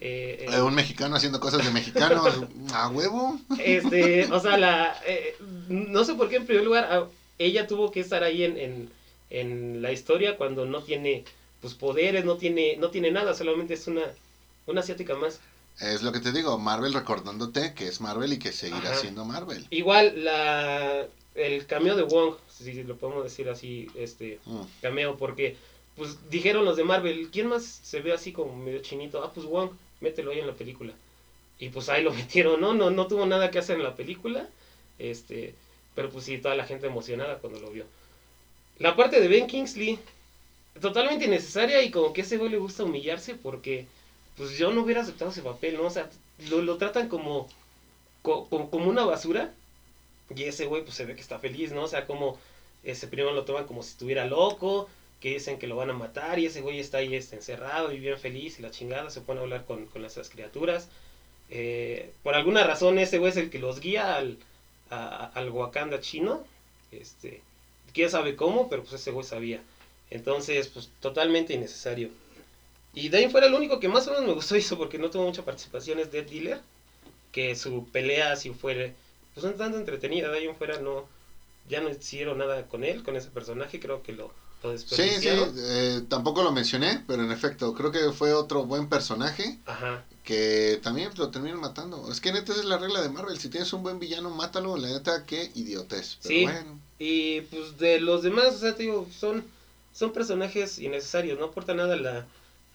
Eh, 0.00 0.46
eh, 0.48 0.54
Eh, 0.56 0.60
un 0.62 0.74
mexicano 0.74 1.16
haciendo 1.16 1.40
cosas 1.40 1.64
de 1.64 1.72
mexicanos. 1.72 2.44
¿A 2.72 2.88
huevo? 2.88 3.40
este, 3.58 4.26
o 4.30 4.38
sea, 4.38 4.56
la, 4.56 4.96
eh, 5.06 5.34
no 5.68 6.04
sé 6.04 6.14
por 6.14 6.28
qué 6.28 6.36
en 6.36 6.46
primer 6.46 6.64
lugar 6.64 7.08
ella 7.38 7.66
tuvo 7.66 7.90
que 7.90 8.00
estar 8.00 8.22
ahí 8.22 8.44
en, 8.44 8.56
en, 8.58 8.90
en 9.30 9.82
la 9.82 9.92
historia 9.92 10.36
cuando 10.36 10.66
no 10.66 10.82
tiene 10.82 11.24
pues 11.60 11.74
poderes, 11.74 12.24
no 12.24 12.36
tiene, 12.36 12.76
no 12.76 12.90
tiene 12.90 13.10
nada, 13.10 13.34
solamente 13.34 13.74
es 13.74 13.86
una, 13.86 14.02
una 14.66 14.80
asiática 14.80 15.14
más. 15.16 15.40
Es 15.80 16.02
lo 16.02 16.12
que 16.12 16.20
te 16.20 16.32
digo, 16.32 16.58
Marvel 16.58 16.94
recordándote 16.94 17.74
que 17.74 17.88
es 17.88 18.00
Marvel 18.00 18.32
y 18.32 18.38
que 18.38 18.52
seguirá 18.52 18.90
Ajá. 18.90 18.94
siendo 18.94 19.24
Marvel. 19.24 19.66
Igual 19.70 20.24
la 20.24 21.06
el 21.34 21.66
cameo 21.66 21.96
de 21.96 22.02
Wong, 22.02 22.36
si 22.48 22.82
lo 22.82 22.96
podemos 22.96 23.22
decir 23.24 23.48
así, 23.50 23.88
este 23.94 24.38
Mm. 24.46 24.62
cameo, 24.80 25.16
porque 25.16 25.56
pues 25.96 26.16
dijeron 26.30 26.64
los 26.64 26.76
de 26.76 26.84
Marvel, 26.84 27.28
¿quién 27.30 27.48
más 27.48 27.64
se 27.64 28.00
ve 28.00 28.12
así 28.12 28.32
como 28.32 28.54
medio 28.56 28.80
chinito? 28.80 29.22
Ah, 29.22 29.32
pues 29.32 29.46
Wong, 29.46 29.70
mételo 30.00 30.30
ahí 30.30 30.40
en 30.40 30.46
la 30.46 30.54
película. 30.54 30.94
Y 31.58 31.70
pues 31.70 31.88
ahí 31.88 32.02
lo 32.02 32.12
metieron, 32.14 32.60
¿no? 32.60 32.74
No, 32.74 32.90
no 32.90 33.06
tuvo 33.06 33.26
nada 33.26 33.50
que 33.50 33.58
hacer 33.58 33.76
en 33.76 33.82
la 33.84 33.94
película, 33.96 34.48
este, 34.98 35.54
pero 35.94 36.10
pues 36.10 36.24
sí, 36.24 36.38
toda 36.38 36.54
la 36.54 36.64
gente 36.66 36.86
emocionada 36.86 37.38
cuando 37.38 37.60
lo 37.60 37.70
vio. 37.70 37.84
La 38.78 38.96
parte 38.96 39.20
de 39.20 39.28
Ben 39.28 39.46
Kingsley, 39.46 39.98
totalmente 40.80 41.26
innecesaria 41.26 41.82
y 41.82 41.90
como 41.90 42.12
que 42.12 42.22
a 42.22 42.24
ese 42.24 42.36
güey 42.38 42.50
le 42.50 42.58
gusta 42.58 42.84
humillarse 42.84 43.34
porque 43.34 43.86
pues 44.36 44.58
yo 44.58 44.70
no 44.72 44.82
hubiera 44.82 45.02
aceptado 45.02 45.30
ese 45.30 45.42
papel, 45.42 45.76
¿no? 45.76 45.84
O 45.84 45.90
sea, 45.90 46.10
lo, 46.50 46.62
lo 46.62 46.76
tratan 46.78 47.08
como, 47.08 47.48
co- 48.22 48.48
como, 48.50 48.88
una 48.88 49.04
basura 49.04 49.54
y 50.34 50.44
ese 50.44 50.66
güey 50.66 50.82
pues 50.84 50.96
se 50.96 51.04
ve 51.06 51.14
que 51.14 51.20
está 51.22 51.38
feliz, 51.38 51.72
¿no? 51.72 51.84
O 51.84 51.88
sea, 51.88 52.06
como 52.06 52.38
ese 52.84 53.08
primero 53.08 53.32
lo 53.34 53.44
toman 53.44 53.66
como 53.66 53.82
si 53.82 53.90
estuviera 53.90 54.26
loco, 54.26 54.88
que 55.20 55.30
dicen 55.34 55.58
que 55.58 55.66
lo 55.66 55.76
van 55.76 55.90
a 55.90 55.94
matar 55.94 56.38
y 56.38 56.46
ese 56.46 56.60
güey 56.62 56.80
está 56.80 56.98
ahí 56.98 57.14
este, 57.14 57.36
encerrado 57.36 57.92
y 57.92 57.98
bien 58.00 58.18
feliz 58.18 58.58
y 58.58 58.62
la 58.62 58.70
chingada 58.70 59.10
se 59.10 59.20
pone 59.22 59.40
a 59.40 59.44
hablar 59.44 59.64
con, 59.66 59.86
con 59.86 60.04
esas 60.04 60.28
criaturas. 60.30 60.88
Eh, 61.50 62.12
por 62.22 62.34
alguna 62.34 62.64
razón 62.64 62.98
ese 62.98 63.18
güey 63.18 63.30
es 63.30 63.36
el 63.38 63.50
que 63.50 63.58
los 63.58 63.80
guía 63.80 64.16
al, 64.16 64.38
a- 64.90 65.26
al 65.34 65.50
Wakanda 65.50 66.00
chino. 66.00 66.44
Este, 66.92 67.42
sabe 68.08 68.36
cómo, 68.36 68.68
pero 68.68 68.82
pues 68.82 68.94
ese 68.94 69.10
güey 69.10 69.26
sabía. 69.26 69.62
Entonces, 70.10 70.68
pues 70.68 70.90
totalmente 71.00 71.54
innecesario. 71.54 72.10
Y 72.94 73.08
de 73.08 73.28
fuera, 73.28 73.48
lo 73.48 73.56
único 73.56 73.80
que 73.80 73.88
más 73.88 74.06
o 74.06 74.10
menos 74.10 74.26
me 74.26 74.32
gustó 74.32 74.56
hizo, 74.62 74.78
porque 74.78 74.98
no 74.98 75.10
tuvo 75.10 75.24
mucha 75.24 75.44
participación, 75.44 75.98
es 75.98 76.10
Dead 76.12 76.24
Dealer. 76.24 76.60
Que 77.32 77.54
su 77.54 77.86
pelea, 77.92 78.36
si 78.36 78.50
fuera, 78.50 78.92
pues 79.34 79.44
no 79.44 79.52
tanto 79.52 79.78
entretenida. 79.78 80.30
De 80.30 80.54
fuera, 80.54 80.80
no, 80.80 81.06
ya 81.68 81.80
no 81.80 81.90
hicieron 81.90 82.38
nada 82.38 82.66
con 82.68 82.84
él, 82.84 83.02
con 83.02 83.16
ese 83.16 83.30
personaje. 83.30 83.80
Creo 83.80 84.02
que 84.02 84.12
lo, 84.12 84.32
lo 84.74 84.78
Sí, 84.78 85.02
sí, 85.20 85.28
eh, 85.58 86.02
tampoco 86.08 86.42
lo 86.42 86.52
mencioné, 86.52 87.02
pero 87.06 87.22
en 87.22 87.30
efecto, 87.30 87.72
creo 87.74 87.90
que 87.90 88.12
fue 88.12 88.32
otro 88.32 88.64
buen 88.64 88.88
personaje 88.88 89.58
Ajá. 89.66 90.04
que 90.24 90.78
también 90.82 91.10
lo 91.16 91.30
terminan 91.30 91.60
matando. 91.60 92.10
Es 92.10 92.20
que 92.20 92.32
neta 92.32 92.52
esa 92.52 92.60
es 92.62 92.66
la 92.66 92.78
regla 92.78 93.00
de 93.00 93.08
Marvel, 93.08 93.38
si 93.38 93.48
tienes 93.48 93.72
un 93.72 93.82
buen 93.82 93.98
villano, 93.98 94.30
mátalo, 94.30 94.76
la 94.76 94.88
neta, 94.88 95.24
qué 95.24 95.50
idiotez. 95.54 96.18
Pero 96.22 96.28
Sí. 96.28 96.42
bueno, 96.42 96.80
Y 96.98 97.40
pues 97.42 97.78
de 97.78 97.98
los 98.00 98.22
demás, 98.22 98.54
o 98.54 98.58
sea, 98.58 98.74
te 98.74 98.84
digo, 98.84 99.06
son, 99.18 99.44
son 99.92 100.12
personajes 100.12 100.78
innecesarios, 100.78 101.38
no 101.38 101.46
aporta 101.46 101.74
nada 101.74 101.94
a 101.94 101.96
la, 101.96 102.26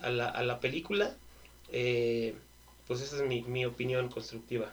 a 0.01 0.09
la, 0.11 0.27
a 0.27 0.43
la 0.43 0.59
película. 0.59 1.15
Eh, 1.71 2.35
pues 2.87 3.01
esa 3.01 3.17
es 3.17 3.23
mi, 3.23 3.41
mi 3.43 3.65
opinión 3.65 4.09
constructiva. 4.09 4.71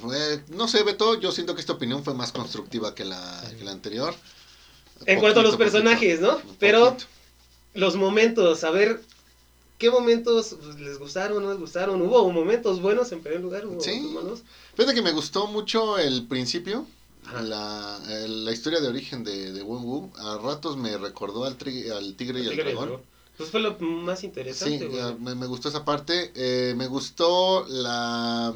fue- 0.00 0.42
no 0.48 0.68
sé, 0.68 0.82
Beto, 0.82 1.14
yo 1.18 1.32
siento 1.32 1.54
que 1.54 1.60
esta 1.60 1.72
opinión 1.72 2.04
fue 2.04 2.14
más 2.14 2.32
constructiva 2.32 2.94
que 2.94 3.04
la, 3.04 3.52
que 3.58 3.64
la 3.64 3.72
anterior. 3.72 4.14
En 5.06 5.20
cuanto 5.20 5.40
a 5.40 5.42
los 5.42 5.52
Poquito, 5.52 5.70
personajes, 5.72 6.20
¿no? 6.20 6.40
Pero 6.58 6.90
poquito. 6.90 7.04
los 7.74 7.96
momentos, 7.96 8.64
a 8.64 8.70
ver, 8.70 9.00
¿qué 9.78 9.90
momentos 9.90 10.56
pues, 10.62 10.78
les 10.80 10.98
gustaron, 10.98 11.42
no 11.42 11.50
les 11.50 11.58
gustaron? 11.58 12.00
Hubo 12.02 12.30
momentos 12.30 12.80
buenos 12.80 13.10
en 13.12 13.20
primer 13.22 13.40
lugar, 13.40 13.66
hubo 13.66 13.80
Sí. 13.80 13.92
momentos 14.00 14.24
malos. 14.24 14.42
Fíjate 14.74 14.94
que 14.94 15.02
me 15.02 15.12
gustó 15.12 15.46
mucho 15.46 15.98
el 15.98 16.26
principio, 16.26 16.86
la, 17.42 17.98
la 18.26 18.52
historia 18.52 18.80
de 18.80 18.88
origen 18.88 19.24
de, 19.24 19.52
de 19.52 19.62
Wen 19.62 19.84
Wu. 19.84 20.10
A 20.18 20.38
ratos 20.38 20.76
me 20.76 20.96
recordó 20.98 21.44
al, 21.44 21.56
tri- 21.58 21.90
al 21.90 22.14
tigre 22.14 22.40
y 22.40 22.44
al 22.44 22.50
Tigre 22.50 22.70
el 22.70 22.76
dragón. 22.76 23.02
Pues 23.36 23.50
fue 23.50 23.60
lo 23.60 23.78
más 23.80 24.20
Sí, 24.20 24.26
interesante, 24.26 24.88
me, 25.18 25.34
me 25.34 25.46
gustó 25.46 25.68
esa 25.70 25.84
parte. 25.84 26.32
Eh, 26.34 26.74
me 26.76 26.86
gustó 26.86 27.64
la... 27.68 28.54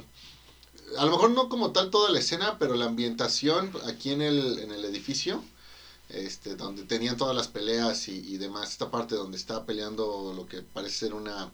A 0.98 1.04
lo 1.04 1.10
mejor 1.10 1.30
no 1.30 1.48
como 1.48 1.72
tal 1.72 1.90
toda 1.90 2.10
la 2.10 2.18
escena, 2.20 2.58
pero 2.58 2.74
la 2.74 2.84
ambientación 2.84 3.72
aquí 3.86 4.12
en 4.12 4.22
el, 4.22 4.58
en 4.60 4.70
el 4.70 4.84
edificio, 4.84 5.42
este, 6.08 6.54
donde 6.56 6.84
tenían 6.84 7.16
todas 7.16 7.34
las 7.34 7.48
peleas 7.48 8.08
y, 8.08 8.18
y 8.26 8.36
demás. 8.38 8.70
Esta 8.70 8.90
parte 8.90 9.14
donde 9.14 9.36
está 9.36 9.64
peleando 9.64 10.32
lo 10.34 10.46
que 10.46 10.62
parece 10.62 10.96
ser 10.98 11.14
una, 11.14 11.50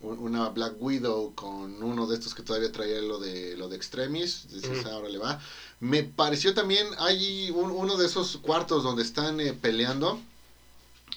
un- 0.00 0.18
una 0.18 0.48
Black 0.48 0.74
Widow 0.78 1.34
con 1.34 1.82
uno 1.82 2.06
de 2.06 2.14
estos 2.16 2.34
que 2.34 2.42
todavía 2.42 2.70
traía 2.72 3.00
lo 3.00 3.18
de, 3.18 3.56
lo 3.56 3.68
de 3.68 3.76
Extremis. 3.76 4.46
Dices, 4.50 4.80
Ujú. 4.80 4.88
"Ah, 4.88 4.96
órale, 4.98 5.18
va. 5.18 5.40
Me 5.80 6.02
pareció 6.02 6.54
también, 6.54 6.88
hay 6.98 7.50
un- 7.50 7.70
uno 7.70 7.96
de 7.96 8.06
esos 8.06 8.36
cuartos 8.38 8.82
donde 8.82 9.02
están 9.02 9.40
eh, 9.40 9.52
peleando. 9.54 10.20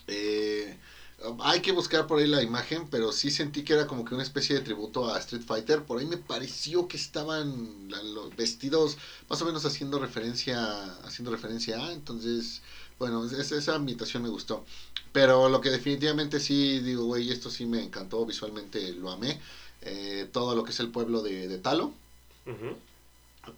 Eh, 0.07 0.77
hay 1.43 1.61
que 1.61 1.71
buscar 1.71 2.07
por 2.07 2.19
ahí 2.19 2.27
la 2.27 2.41
imagen, 2.41 2.87
pero 2.89 3.11
sí 3.11 3.29
sentí 3.31 3.63
que 3.63 3.73
era 3.73 3.87
como 3.87 4.05
que 4.05 4.13
una 4.15 4.23
especie 4.23 4.55
de 4.55 4.61
tributo 4.61 5.13
a 5.13 5.19
Street 5.19 5.43
Fighter. 5.45 5.83
Por 5.83 5.99
ahí 5.99 6.05
me 6.05 6.17
pareció 6.17 6.87
que 6.87 6.97
estaban 6.97 7.87
los 8.13 8.35
vestidos 8.35 8.97
más 9.29 9.41
o 9.41 9.45
menos 9.45 9.63
haciendo 9.65 9.99
referencia, 9.99 10.83
haciendo 11.03 11.31
referencia 11.31 11.85
a. 11.85 11.91
Entonces, 11.93 12.61
bueno, 12.99 13.23
es- 13.25 13.51
esa 13.51 13.75
ambientación 13.75 14.23
me 14.23 14.29
gustó. 14.29 14.65
Pero 15.11 15.49
lo 15.49 15.59
que 15.61 15.69
definitivamente 15.69 16.39
sí 16.39 16.79
digo, 16.79 17.03
güey, 17.05 17.31
esto 17.31 17.49
sí 17.51 17.65
me 17.65 17.83
encantó 17.83 18.25
visualmente, 18.25 18.93
lo 18.93 19.11
amé. 19.11 19.39
Eh, 19.81 20.27
todo 20.31 20.55
lo 20.55 20.63
que 20.63 20.71
es 20.71 20.79
el 20.79 20.89
pueblo 20.89 21.21
de, 21.21 21.47
de 21.47 21.57
Talo. 21.57 21.93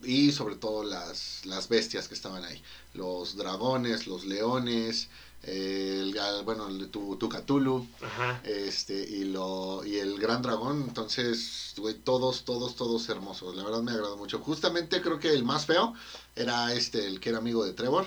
Y 0.03 0.31
sobre 0.31 0.55
todo 0.55 0.83
las, 0.83 1.45
las 1.45 1.67
bestias 1.67 2.07
que 2.07 2.13
estaban 2.13 2.43
ahí. 2.45 2.61
Los 2.93 3.35
dragones, 3.35 4.07
los 4.07 4.25
leones, 4.25 5.09
el, 5.43 6.17
bueno, 6.45 6.67
el, 6.67 6.89
tu, 6.89 7.17
tu 7.17 7.29
Cthulhu, 7.29 7.87
Ajá. 8.01 8.41
este, 8.43 8.93
y, 8.93 9.25
lo, 9.25 9.83
y 9.85 9.97
el 9.97 10.17
gran 10.19 10.41
dragón. 10.41 10.83
Entonces, 10.87 11.73
güey, 11.77 11.95
todos, 11.95 12.45
todos, 12.45 12.75
todos 12.75 13.07
hermosos. 13.09 13.55
La 13.55 13.63
verdad 13.63 13.81
me 13.81 13.91
agradó 13.91 14.17
mucho. 14.17 14.39
Justamente 14.39 15.01
creo 15.01 15.19
que 15.19 15.29
el 15.31 15.43
más 15.43 15.65
feo 15.65 15.93
era 16.35 16.73
este, 16.73 17.05
el 17.07 17.19
que 17.19 17.29
era 17.29 17.39
amigo 17.39 17.65
de 17.65 17.73
Trevor. 17.73 18.05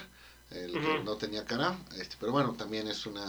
El 0.48 0.70
que 0.74 1.02
no 1.02 1.16
tenía 1.16 1.44
cara, 1.44 1.76
este, 1.96 2.14
pero 2.20 2.30
bueno, 2.30 2.54
también 2.56 2.86
es 2.86 3.04
una 3.04 3.24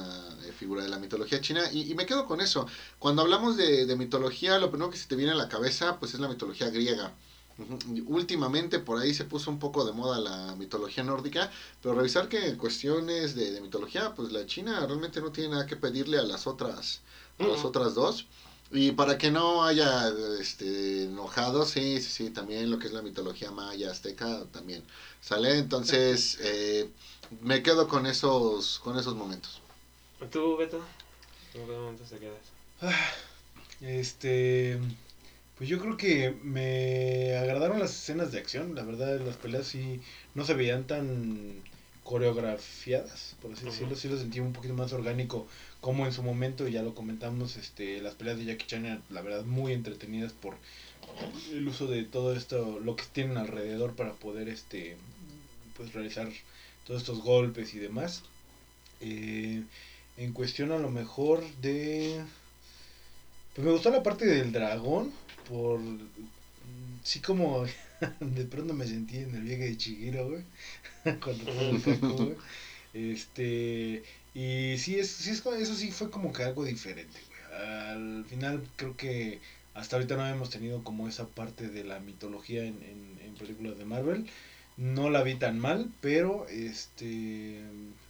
eh, 0.45 0.51
figura 0.51 0.83
de 0.83 0.89
la 0.89 0.99
mitología 0.99 1.41
china 1.41 1.63
y, 1.73 1.91
y 1.91 1.95
me 1.95 2.05
quedo 2.05 2.27
con 2.27 2.41
eso. 2.41 2.67
Cuando 2.99 3.23
hablamos 3.23 3.57
de, 3.57 3.87
de 3.87 3.95
mitología, 3.95 4.59
lo 4.59 4.69
primero 4.69 4.91
que 4.91 4.97
se 4.99 5.07
te 5.07 5.15
viene 5.15 5.31
a 5.31 5.35
la 5.35 5.49
cabeza, 5.49 5.97
pues 5.97 6.13
es 6.13 6.19
la 6.19 6.27
mitología 6.27 6.69
griega. 6.69 7.11
Últimamente 8.05 8.79
por 8.79 8.99
ahí 8.99 9.13
se 9.13 9.25
puso 9.25 9.49
un 9.49 9.57
poco 9.57 9.83
de 9.83 9.91
moda 9.91 10.19
la 10.19 10.55
mitología 10.55 11.03
nórdica, 11.03 11.49
pero 11.81 11.95
revisar 11.95 12.29
que 12.29 12.45
en 12.47 12.55
cuestiones 12.55 13.35
de, 13.35 13.51
de 13.51 13.61
mitología, 13.61 14.13
pues 14.13 14.31
la 14.31 14.45
China 14.45 14.85
realmente 14.85 15.21
no 15.21 15.31
tiene 15.31 15.49
nada 15.51 15.65
que 15.65 15.75
pedirle 15.75 16.19
a 16.19 16.23
las 16.23 16.45
otras, 16.45 17.01
a 17.39 17.47
las 17.47 17.59
Ujú. 17.59 17.67
otras 17.69 17.95
dos. 17.95 18.25
Y 18.69 18.91
para 18.91 19.17
que 19.17 19.31
no 19.31 19.63
haya 19.63 20.09
este, 20.39 21.03
enojados, 21.05 21.69
sí, 21.69 21.99
sí, 22.01 22.09
sí, 22.11 22.29
también 22.29 22.69
lo 22.69 22.77
que 22.79 22.87
es 22.87 22.93
la 22.93 23.01
mitología 23.01 23.49
maya, 23.49 23.89
azteca, 23.91 24.45
también 24.51 24.83
sale. 25.21 25.57
Entonces, 25.57 26.37
eh, 26.41 26.89
me 27.41 27.63
quedo 27.63 27.87
con 27.87 28.05
esos, 28.05 28.79
con 28.79 28.97
esos 28.99 29.15
momentos. 29.15 29.61
¿Tú, 30.31 30.57
Beto? 30.57 30.81
¿En 31.53 31.65
qué 31.65 31.71
momento 31.71 32.03
te 32.03 32.19
quedas? 32.19 32.53
Este. 33.81 34.79
Pues 35.57 35.69
yo 35.69 35.79
creo 35.79 35.97
que 35.97 36.35
me 36.43 37.35
agradaron 37.35 37.79
las 37.79 37.91
escenas 37.91 38.31
de 38.31 38.39
acción. 38.39 38.75
La 38.75 38.83
verdad, 38.83 39.19
las 39.19 39.37
peleas 39.37 39.67
sí 39.67 39.99
no 40.35 40.45
se 40.45 40.53
veían 40.53 40.85
tan 40.85 41.63
coreografiadas, 42.03 43.35
por 43.41 43.51
así 43.51 43.65
decirlo. 43.65 43.95
Sí 43.95 44.07
lo 44.07 44.17
sentí 44.17 44.39
un 44.39 44.53
poquito 44.53 44.73
más 44.73 44.93
orgánico, 44.93 45.47
como 45.81 46.05
en 46.05 46.13
su 46.13 46.23
momento, 46.23 46.67
ya 46.67 46.81
lo 46.81 46.95
comentamos, 46.95 47.57
este, 47.57 48.01
las 48.01 48.15
peleas 48.15 48.37
de 48.37 48.45
Jackie 48.45 48.65
Chan 48.65 48.85
eran, 48.85 49.03
la 49.09 49.21
verdad, 49.21 49.43
muy 49.43 49.73
entretenidas 49.73 50.31
por 50.31 50.55
el 51.51 51.67
uso 51.67 51.87
de 51.87 52.03
todo 52.03 52.33
esto, 52.35 52.79
lo 52.79 52.95
que 52.95 53.03
tienen 53.11 53.37
alrededor 53.37 53.93
para 53.95 54.13
poder, 54.13 54.47
este, 54.47 54.95
pues 55.75 55.93
realizar 55.93 56.29
todos 56.85 57.01
estos 57.01 57.21
golpes 57.21 57.73
y 57.73 57.79
demás. 57.79 58.23
Eh, 59.01 59.63
en 60.15 60.33
cuestión 60.33 60.71
a 60.71 60.77
lo 60.77 60.89
mejor 60.89 61.43
de... 61.61 62.23
Pues 63.53 63.65
me 63.65 63.73
gustó 63.73 63.89
la 63.89 64.03
parte 64.03 64.25
del 64.25 64.51
dragón, 64.51 65.11
por... 65.47 65.79
Sí 67.03 67.19
como 67.19 67.65
de 68.19 68.45
pronto 68.45 68.73
me 68.73 68.87
sentí 68.87 69.17
en 69.17 69.35
el 69.35 69.43
viaje 69.43 69.65
de 69.65 69.77
Chihiro, 69.77 70.29
güey. 70.29 70.43
Cuando 71.23 71.43
todo 71.45 71.69
el 71.69 71.81
caco, 71.81 72.13
güey. 72.15 72.35
Este... 72.93 74.03
Y 74.33 74.77
sí, 74.77 74.99
es, 74.99 75.09
sí 75.09 75.31
es, 75.31 75.43
eso 75.45 75.75
sí 75.75 75.91
fue 75.91 76.11
como 76.11 76.31
que 76.31 76.43
algo 76.43 76.63
diferente, 76.63 77.19
güey. 77.27 77.61
Al 77.69 78.25
final 78.25 78.61
creo 78.75 78.95
que 78.95 79.39
hasta 79.73 79.95
ahorita 79.95 80.15
no 80.15 80.27
hemos 80.27 80.49
tenido 80.49 80.83
como 80.83 81.07
esa 81.07 81.27
parte 81.27 81.69
de 81.69 81.83
la 81.83 81.99
mitología 81.99 82.63
en, 82.63 82.75
en, 82.83 83.19
en 83.25 83.33
películas 83.35 83.77
de 83.77 83.85
Marvel. 83.85 84.27
No 84.77 85.09
la 85.09 85.23
vi 85.23 85.35
tan 85.35 85.59
mal, 85.59 85.91
pero 86.01 86.47
este... 86.49 87.61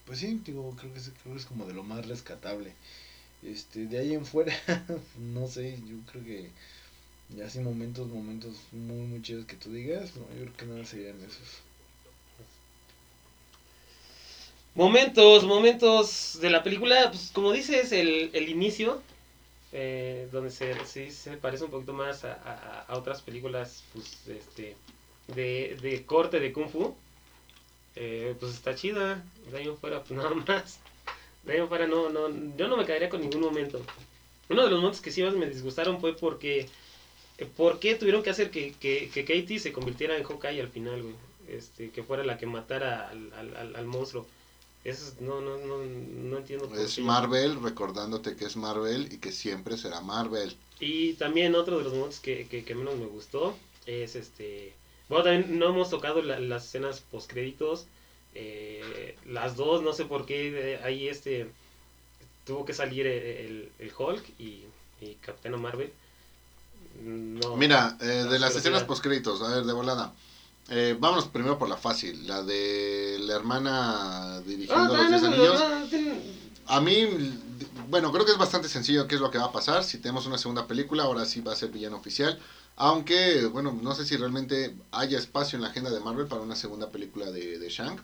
Pues 0.06 0.20
sí, 0.20 0.42
digo, 0.46 0.76
creo 0.78 0.94
que 0.94 1.00
es, 1.00 1.12
creo 1.22 1.36
que 1.36 1.40
es 1.40 1.46
como 1.46 1.66
de 1.66 1.74
lo 1.74 1.84
más 1.84 2.06
rescatable. 2.08 2.74
Este, 3.44 3.86
de 3.86 4.00
ahí 4.00 4.14
en 4.14 4.26
fuera, 4.26 4.54
no 5.20 5.48
sé, 5.48 5.78
yo 5.88 5.98
creo 6.12 6.24
que 6.24 6.50
ya 7.30 7.46
así 7.46 7.60
momentos, 7.60 8.08
momentos 8.10 8.56
muy, 8.74 9.06
muy 9.08 9.22
chidos 9.22 9.46
que 9.46 9.56
tú 9.56 9.72
digas, 9.72 10.16
no, 10.18 10.24
yo 10.36 10.42
creo 10.44 10.54
que 10.58 10.66
nada 10.66 10.86
serían 10.86 11.22
esos. 11.22 11.62
Momentos, 14.76 15.44
momentos 15.46 16.38
de 16.40 16.50
la 16.52 16.62
película, 16.64 17.10
pues 17.10 17.32
como 17.34 17.52
dices, 17.52 17.92
el, 17.92 18.30
el 18.34 18.48
inicio, 18.50 19.02
eh, 19.72 20.30
donde 20.32 20.52
se, 20.52 20.86
sí 20.86 21.12
se 21.12 21.38
parece 21.38 21.66
un 21.66 21.72
poquito 21.72 21.94
más 21.94 22.26
a, 22.26 22.34
a- 22.88 22.98
otras 22.98 23.22
películas 23.22 23.84
pues, 23.94 24.28
este, 24.28 24.78
de, 25.28 25.78
de 25.82 26.06
corte 26.06 26.40
de 26.40 26.54
Kung 26.54 26.70
Fu, 26.70 26.96
eh, 27.96 28.36
pues 28.40 28.54
está 28.54 28.76
chida, 28.76 29.26
de 29.52 29.58
ahí 29.58 29.68
fuera 29.80 30.04
pues 30.04 30.12
nada 30.18 30.32
más, 30.32 30.80
de 31.44 31.54
ahí 31.62 31.68
fuera 31.68 31.88
no, 31.88 32.10
no, 32.10 32.30
yo 32.58 32.68
no 32.68 32.78
me 32.78 32.86
caería 32.86 33.10
con 33.10 33.22
ningún 33.22 33.42
momento. 33.42 33.82
Uno 34.50 34.64
de 34.64 34.70
los 34.72 34.80
momentos 34.80 35.02
que 35.02 35.12
sí 35.12 35.24
me 35.24 35.50
disgustaron 35.50 36.00
fue 36.02 36.16
porque, 36.18 36.70
¿por 37.46 37.80
qué 37.80 37.96
tuvieron 37.96 38.24
que 38.24 38.30
hacer 38.32 38.50
que, 38.52 38.74
que, 38.80 39.10
que 39.14 39.24
Katie 39.26 39.60
se 39.60 39.72
convirtiera 39.72 40.18
en 40.18 40.24
Hawkeye 40.24 40.62
al 40.62 40.70
final, 40.70 41.04
güey? 41.04 41.16
Este, 41.48 41.92
que 41.92 42.04
fuera 42.04 42.24
la 42.26 42.38
que 42.38 42.46
matara 42.46 43.08
al, 43.10 43.32
al, 43.34 43.76
al- 43.76 43.86
monstruo. 43.86 44.26
Eso 44.84 45.08
es- 45.08 45.22
no, 45.22 45.40
no, 45.42 45.58
no, 45.58 45.78
no 45.84 46.38
entiendo 46.38 46.68
por 46.68 46.78
Es 46.80 46.96
qué. 46.96 47.02
Marvel, 47.02 47.62
recordándote 47.62 48.36
que 48.36 48.46
es 48.46 48.56
Marvel 48.58 49.12
y 49.14 49.18
que 49.20 49.32
siempre 49.32 49.78
será 49.78 50.02
Marvel. 50.02 50.56
Y 50.80 51.14
también 51.14 51.56
otro 51.56 51.78
de 51.78 51.84
los 51.84 51.94
momentos 51.94 52.20
que, 52.20 52.48
que, 52.48 52.64
que 52.64 52.76
menos 52.76 52.96
me 52.98 53.06
gustó 53.06 53.56
es 53.86 54.16
este. 54.16 54.74
Bueno, 55.10 55.24
también 55.24 55.58
no 55.58 55.70
hemos 55.70 55.90
tocado 55.90 56.22
la- 56.22 56.40
las 56.40 56.66
escenas 56.66 57.00
postcréditos. 57.02 57.86
Eh, 58.36 59.16
las 59.26 59.56
dos, 59.56 59.82
no 59.82 59.94
sé 59.94 60.06
por 60.06 60.26
qué 60.26 60.74
eh, 60.74 60.80
ahí 60.84 61.08
este. 61.08 61.48
Tuvo 62.46 62.66
que 62.66 62.74
salir 62.74 63.08
el, 63.08 63.24
el- 63.24 63.70
el 63.80 63.92
Hulk 63.98 64.24
y, 64.40 64.64
y 65.02 65.16
Capitana 65.22 65.58
Marvel. 65.58 65.92
No, 67.02 67.56
Mira, 67.56 67.98
eh, 68.02 68.26
de 68.30 68.40
las 68.40 68.56
escenas 68.56 68.84
postcréditos, 68.84 69.42
a 69.42 69.50
ver, 69.50 69.66
de 69.66 69.74
volada. 69.74 70.14
Eh, 70.70 70.98
vámonos 71.00 71.28
primero 71.28 71.58
por 71.58 71.70
la 71.70 71.78
fácil, 71.78 72.28
la 72.28 72.44
de 72.44 73.18
la 73.22 73.36
hermana 73.36 74.36
Ah, 74.36 74.42
dirigiendo 74.46 74.96
los 74.96 74.98
no, 74.98 75.20
10 75.20 75.22
no, 75.22 75.30
no, 75.30 75.36
anillos. 75.36 75.64
A 76.66 76.82
mí, 76.82 77.08
bueno, 77.90 78.12
creo 78.12 78.26
que 78.26 78.34
es 78.34 78.38
bastante 78.38 78.68
sencillo 78.68 79.08
qué 79.08 79.16
es 79.16 79.22
lo 79.22 79.32
que 79.32 79.38
va 79.38 79.46
a 79.46 79.52
pasar. 79.54 79.84
Si 79.86 80.00
tenemos 80.00 80.26
una 80.26 80.38
segunda 80.38 80.68
película, 80.68 81.04
ahora 81.04 81.26
sí 81.26 81.40
va 81.40 81.54
a 81.54 81.56
ser 81.56 81.70
villano 81.70 81.96
oficial. 81.96 82.38
Aunque, 82.76 83.46
bueno, 83.46 83.78
no 83.82 83.96
sé 83.96 84.06
si 84.06 84.18
realmente 84.18 84.76
haya 84.92 85.18
espacio 85.18 85.56
en 85.56 85.64
la 85.64 85.70
agenda 85.70 85.90
de 85.90 86.02
Marvel 86.02 86.28
para 86.28 86.42
una 86.42 86.56
segunda 86.58 86.90
película 86.90 87.32
de, 87.32 87.58
de 87.58 87.70
Shang. 87.70 87.98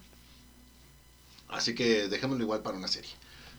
Así 1.50 1.76
que 1.76 2.08
dejémoslo 2.08 2.44
igual 2.44 2.62
para 2.62 2.78
una 2.78 2.88
serie. 2.88 3.12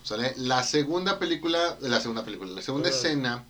¿Sale? 0.04 0.34
La 0.36 0.62
segunda 0.62 1.18
película, 1.18 1.76
la 1.80 1.98
segunda 2.00 2.24
película, 2.24 2.52
la 2.52 2.62
segunda 2.62 2.90
escena 2.90 3.44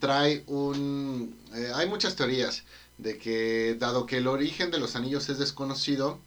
trae 0.00 0.42
un... 0.48 1.34
eh, 1.54 1.70
hay 1.74 1.88
muchas 1.88 2.16
teorías 2.16 2.64
de 2.98 3.16
que 3.18 3.76
dado 3.78 4.04
que 4.04 4.16
el 4.18 4.26
origen 4.26 4.70
de 4.72 4.78
los 4.78 4.96
anillos 4.96 5.28
es 5.28 5.38
desconocido, 5.38 6.18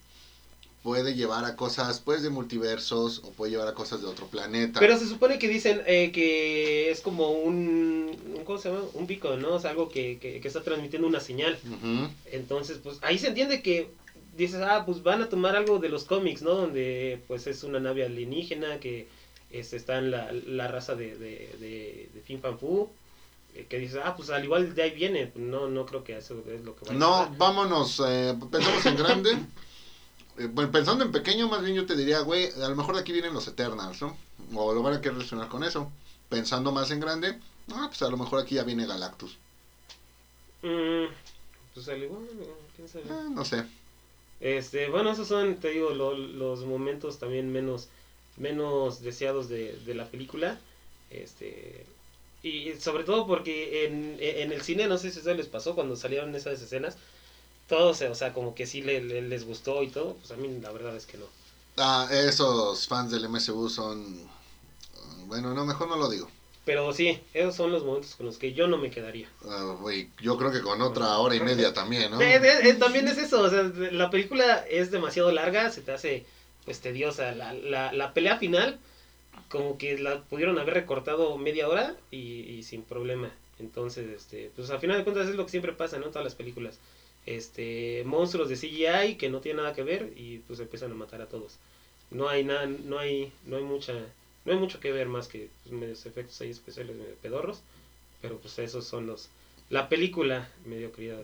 puede 0.82 1.13
llevar 1.13 1.43
a 1.43 1.58
cosas 1.58 2.00
pues 2.00 2.24
de 2.24 2.30
multiversos 2.30 3.19
o 3.26 3.32
puede 3.32 3.52
llevar 3.52 3.67
a 3.67 3.74
cosas 3.74 4.00
de 4.02 4.08
otro 4.08 4.28
planeta. 4.28 4.80
Pero 4.80 4.98
se 4.98 5.08
supone 5.10 5.38
que 5.39 5.50
dicen 5.50 5.82
eh, 5.86 6.12
que 6.13 6.89
es 6.89 7.02
como 7.02 7.32
un, 7.32 8.17
un- 8.38 8.43
¿cómo 8.45 8.58
se 8.60 8.69
llama? 8.69 8.86
Un 8.93 9.08
beacon, 9.08 9.41
¿no? 9.41 9.56
O 9.56 9.60
sea, 9.60 9.72
algo 9.72 9.89
que, 9.89 10.19
que, 10.19 10.39
que 10.39 10.48
está 10.48 10.62
transmitiendo 10.63 11.06
una 11.06 11.19
señal. 11.19 11.60
Entonces, 12.32 12.78
pues 12.82 12.98
ahí 13.02 13.19
se 13.19 13.28
entiende 13.28 13.62
que 13.62 13.89
dices, 14.38 14.62
ah, 14.63 14.84
pues 14.86 15.04
van 15.04 15.22
a 15.22 15.28
tomar 15.28 15.58
algo 15.58 15.80
de 15.80 15.89
los 15.89 16.06
cómics, 16.06 16.41
¿no? 16.43 16.52
Donde 16.56 17.22
pues 17.28 17.45
es 17.45 17.63
una 17.63 17.82
nave 17.82 18.06
alienígena 18.06 18.80
que 18.80 19.10
este, 19.52 19.78
está 19.78 19.98
en 19.98 20.12
la, 20.12 20.32
la 20.32 20.68
raza 20.68 20.96
de, 20.96 21.18
de, 21.18 21.56
de, 21.60 22.10
de 22.14 22.22
Fin 22.22 22.42
Fan 22.42 22.58
Fu. 22.60 22.90
eh, 23.56 23.66
Que 23.70 23.80
dices, 23.80 24.00
ah, 24.04 24.16
pues 24.16 24.30
al 24.30 24.44
igual 24.44 24.74
de 24.76 24.82
ahí 24.84 24.92
viene. 24.92 25.32
No, 25.36 25.68
no 25.70 25.86
creo 25.86 26.04
que 26.04 26.18
eso 26.18 26.44
es 26.48 26.64
lo 26.64 26.76
que 26.76 26.86
va 26.86 26.92
a 26.92 26.96
No, 26.96 27.10
pasar. 27.12 27.38
vámonos, 27.38 28.02
eh, 28.08 28.36
pensamos 28.52 28.86
en 28.86 28.96
grande. 28.98 29.32
Eh, 30.38 30.48
bueno, 30.50 30.72
pensando 30.72 31.04
en 31.04 31.12
pequeño, 31.12 31.50
más 31.50 31.62
bien 31.62 31.76
yo 31.76 31.86
te 31.86 31.98
diría, 31.98 32.22
güey, 32.22 32.46
a 32.64 32.70
lo 32.70 32.76
mejor 32.78 32.96
de 32.96 33.02
aquí 33.02 33.12
vienen 33.12 33.34
los 33.34 33.46
Eternals, 33.50 34.02
¿no? 34.02 34.16
O 34.56 34.74
lo 34.74 34.82
van 34.82 34.94
a 34.94 35.02
querer 35.02 35.16
relacionar 35.16 35.50
con 35.50 35.66
eso. 35.66 35.92
Pensando 36.30 36.72
más 36.72 36.92
en 36.92 37.02
grande, 37.02 37.38
ah, 37.74 37.88
pues 37.90 38.02
a 38.04 38.10
lo 38.10 38.16
mejor 38.16 38.40
aquí 38.40 38.56
ya 38.56 38.64
viene 38.64 38.86
Galactus. 38.88 39.38
Mm, 40.62 41.06
pues 41.74 41.88
al 41.90 42.04
igual, 42.04 42.24
quién 42.76 42.88
sabe. 42.88 43.06
Ah, 43.10 43.28
no 43.30 43.44
sé. 43.44 43.66
Este, 44.40 44.90
bueno, 44.90 45.12
esos 45.12 45.28
son, 45.28 45.56
te 45.58 45.70
digo, 45.70 45.90
lo- 45.90 46.16
los 46.18 46.64
momentos 46.66 47.20
también 47.20 47.52
menos, 47.52 47.90
menos 48.39 49.02
deseados 49.02 49.49
de, 49.49 49.78
de 49.80 49.95
la 49.95 50.10
película. 50.12 50.62
Este, 51.10 51.86
y 52.43 52.73
sobre 52.80 53.04
todo 53.04 53.28
porque 53.28 53.86
en, 53.86 54.17
en 54.19 54.52
el 54.54 54.62
cine, 54.63 54.88
no 54.88 54.97
sé 54.97 55.12
si 55.12 55.19
eso 55.19 55.34
les 55.36 55.47
pasó 55.47 55.75
cuando 55.75 55.95
salieron 55.95 56.36
esas 56.36 56.62
escenas, 56.62 56.97
todos, 57.67 58.02
o 58.02 58.15
sea, 58.15 58.34
como 58.34 58.56
que 58.56 58.67
sí 58.67 58.82
le- 58.82 59.02
le- 59.02 59.21
les 59.23 59.45
gustó 59.45 59.84
y 59.84 59.89
todo, 59.91 60.17
pues 60.17 60.32
a 60.32 60.38
mí 60.38 60.60
la 60.62 60.71
verdad 60.71 60.95
es 60.95 61.06
que 61.08 61.17
no. 61.17 61.28
Ah, 61.78 62.08
esos 62.12 62.88
fans 62.88 63.12
del 63.12 63.25
MCU 63.25 63.69
son... 63.69 64.30
Bueno, 65.28 65.54
no, 65.54 65.65
mejor 65.65 65.88
no 65.88 65.97
lo 65.97 66.10
digo. 66.10 66.30
Pero 66.65 66.93
sí, 66.93 67.19
esos 67.34 67.56
son 67.56 67.71
los 67.71 67.84
momentos 67.84 68.15
con 68.15 68.25
los 68.25 68.38
que 68.38 68.54
yo 68.54 68.67
no 68.67 68.78
me 68.78 68.91
quedaría. 68.91 69.28
Güey, 69.80 70.10
yo 70.21 70.38
creo 70.38 70.52
que 70.52 70.62
con 70.62 70.82
otra 70.82 71.17
hora 71.17 71.36
y 71.36 71.39
media 71.39 71.73
también, 71.73 72.12
¿no? 72.12 72.21
Eh, 72.21 72.36
eh, 72.36 72.69
eh, 72.69 72.73
también 72.75 73.08
es 73.08 73.17
eso, 73.17 73.41
o 73.41 73.49
sea, 73.49 73.63
la 73.91 74.10
película 74.10 74.65
es 74.69 74.91
demasiado 74.91 75.32
larga, 75.32 75.71
se 75.71 75.82
te 75.82 75.91
hace 75.91 76.25
pues 76.70 76.82
tediosa. 76.82 77.34
La, 77.34 77.52
la, 77.52 77.92
la 77.94 78.14
pelea 78.14 78.38
final, 78.38 78.78
como 79.50 79.80
que 79.80 79.98
la 79.98 80.22
pudieron 80.22 80.60
haber 80.60 80.76
recortado 80.76 81.36
media 81.40 81.68
hora 81.68 81.96
y, 82.12 82.62
sin 82.62 82.84
problema. 82.84 83.32
Entonces, 83.58 84.08
este, 84.08 84.52
pues 84.56 84.70
al 84.70 84.80
final 84.80 85.00
de 85.00 85.04
cuentas 85.04 85.28
es 85.28 85.36
lo 85.36 85.46
que 85.46 85.50
siempre 85.50 85.74
pasa, 85.74 85.98
¿no? 85.98 86.06
En 86.06 86.12
todas 86.12 86.26
las 86.26 86.36
películas. 86.36 86.80
este 87.26 88.04
monstruos 88.06 88.50
de 88.50 88.56
CGI 88.56 89.16
que 89.16 89.30
no 89.32 89.40
tienen 89.42 89.64
nada 89.64 89.74
que 89.74 89.82
ver 89.82 90.14
y 90.16 90.38
pues 90.46 90.60
empiezan 90.60 90.92
a 90.92 90.96
matar 90.96 91.24
a 91.24 91.28
todos. 91.28 91.58
No 92.12 92.30
hay 92.30 92.44
nada, 92.44 92.68
no 92.68 93.00
hay, 93.00 93.34
no 93.48 93.58
hay 93.58 93.64
mucha, 93.64 93.94
no 94.46 94.54
hay 94.54 94.60
mucho 94.60 94.80
que 94.80 94.92
ver 94.92 95.08
más 95.08 95.28
que 95.28 95.50
pues, 95.64 95.74
medios 95.74 96.06
efectos 96.06 96.40
ahí 96.42 96.52
especiales 96.52 96.96
medio 96.96 97.16
pedorros, 97.16 97.62
pero 98.22 98.38
pues 98.38 98.60
esos 98.60 98.86
son 98.86 99.08
los, 99.08 99.30
la 99.72 99.90
película 99.90 100.48
mediocridad, 100.66 101.24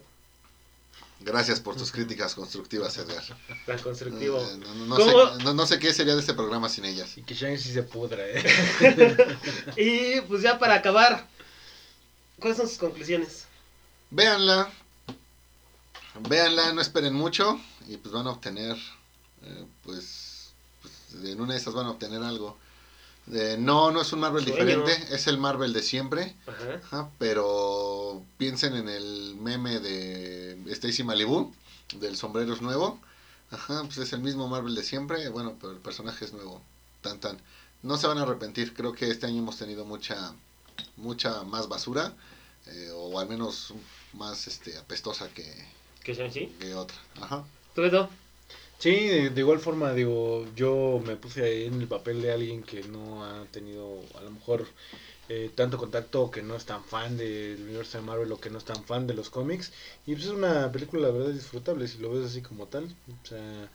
Gracias 1.21 1.59
por 1.59 1.75
tus 1.75 1.91
críticas 1.91 2.35
constructivas, 2.35 2.97
Edgar. 2.97 3.23
tan 3.65 3.79
constructivo. 3.79 4.39
Eh, 4.41 4.57
no, 4.57 4.75
no- 4.75 4.85
no 4.85 4.95
¿Cómo? 4.97 5.37
sé, 5.37 5.43
no- 5.43 5.53
no 5.53 5.65
sé 5.65 5.79
qué 5.79 5.93
sería 5.93 6.13
de 6.13 6.19
este 6.19 6.33
programa 6.33 6.67
sin 6.69 6.85
ellas. 6.85 7.17
Y 7.17 7.21
que 7.23 7.33
Shang-Chi 7.33 7.71
se 7.73 7.83
pudra, 7.83 8.21
¿eh? 8.27 8.43
Y 9.77 10.21
pues 10.21 10.41
ya 10.41 10.59
para 10.59 10.75
acabar, 10.75 11.27
¿cuáles 12.39 12.57
son 12.57 12.67
sus 12.67 12.77
conclusiones? 12.77 13.45
Véanla. 14.11 14.69
Véanla, 16.29 16.73
no 16.73 16.81
esperen 16.81 17.13
mucho. 17.13 17.59
Y 17.87 17.97
pues 17.97 18.13
van 18.13 18.27
a 18.27 18.31
obtener. 18.31 18.75
eh, 19.43 19.65
pues, 19.83 20.51
pues, 20.81 21.23
En 21.23 21.39
una 21.41 21.53
de 21.53 21.59
esas 21.59 21.73
van 21.73 21.85
a 21.87 21.91
obtener 21.91 22.21
algo. 22.23 22.57
Eh, 23.31 23.55
no, 23.59 23.91
no 23.91 24.01
es 24.01 24.13
un 24.13 24.19
Marvel 24.19 24.43
Sueño. 24.45 24.63
diferente. 24.65 25.15
Es 25.15 25.27
el 25.27 25.37
Marvel 25.37 25.73
de 25.73 25.81
siempre. 25.81 26.35
Ajá. 26.47 26.81
Ajá, 26.83 27.09
pero 27.17 28.23
piensen 28.37 28.75
en 28.75 28.87
el 28.89 29.35
meme 29.35 29.79
de 29.79 30.57
Stacy 30.71 31.03
Malibu. 31.03 31.53
Del 31.99 32.15
sombrero 32.17 32.53
es 32.53 32.61
nuevo. 32.61 32.99
Ajá, 33.51 33.83
pues 33.83 33.97
es 33.97 34.13
el 34.13 34.21
mismo 34.21 34.47
Marvel 34.47 34.75
de 34.75 34.83
siempre. 34.83 35.29
Bueno, 35.29 35.55
pero 35.59 35.73
el 35.73 35.79
personaje 35.79 36.25
es 36.25 36.33
nuevo. 36.33 36.61
Tan 37.01 37.19
tan. 37.19 37.39
No 37.83 37.97
se 37.97 38.07
van 38.07 38.17
a 38.17 38.23
arrepentir. 38.23 38.73
Creo 38.73 38.93
que 38.93 39.09
este 39.09 39.25
año 39.27 39.39
hemos 39.39 39.57
tenido 39.57 39.85
mucha. 39.85 40.33
Mucha 40.97 41.43
más 41.43 41.67
basura. 41.67 42.13
eh, 42.67 42.89
o 42.93 43.19
al 43.19 43.29
menos 43.29 43.73
más 44.13 44.47
este 44.47 44.75
apestosa 44.77 45.29
que, 45.29 45.45
que 46.59 46.73
otra. 46.73 46.97
Ajá. 47.21 47.43
¿Tú, 47.75 47.81
Beto? 47.81 48.09
Sí, 48.77 49.07
de, 49.07 49.39
igual 49.41 49.59
forma, 49.59 49.93
digo, 49.93 50.45
yo 50.55 51.01
me 51.05 51.15
puse 51.15 51.65
en 51.65 51.81
el 51.81 51.87
papel 51.87 52.21
de 52.21 52.31
alguien 52.31 52.63
que 52.63 52.83
no 52.83 53.25
ha 53.25 53.45
tenido 53.51 54.01
a 54.15 54.21
lo 54.21 54.31
mejor 54.31 54.67
eh, 55.29 55.51
tanto 55.55 55.77
contacto 55.77 56.29
que 56.31 56.43
no 56.43 56.55
es 56.55 56.65
tan 56.65 56.83
fan 56.83 57.17
del 57.17 57.61
universo 57.63 57.97
de 57.97 58.03
Marvel 58.03 58.31
o 58.31 58.39
que 58.39 58.49
no 58.49 58.59
es 58.59 58.65
tan 58.65 58.83
fan 58.85 59.07
de 59.07 59.13
los 59.15 59.29
cómics. 59.29 59.71
Y 60.05 60.13
pues 60.13 60.25
es 60.25 60.31
una 60.31 60.71
película, 60.71 61.07
la 61.07 61.13
verdad, 61.13 61.33
disfrutable 61.33 61.87
si 61.87 61.97
lo 61.99 62.11
ves 62.11 62.25
así 62.25 62.41
como 62.41 62.67
tal. 62.67 62.85
O 63.23 63.27
sea, 63.27 63.69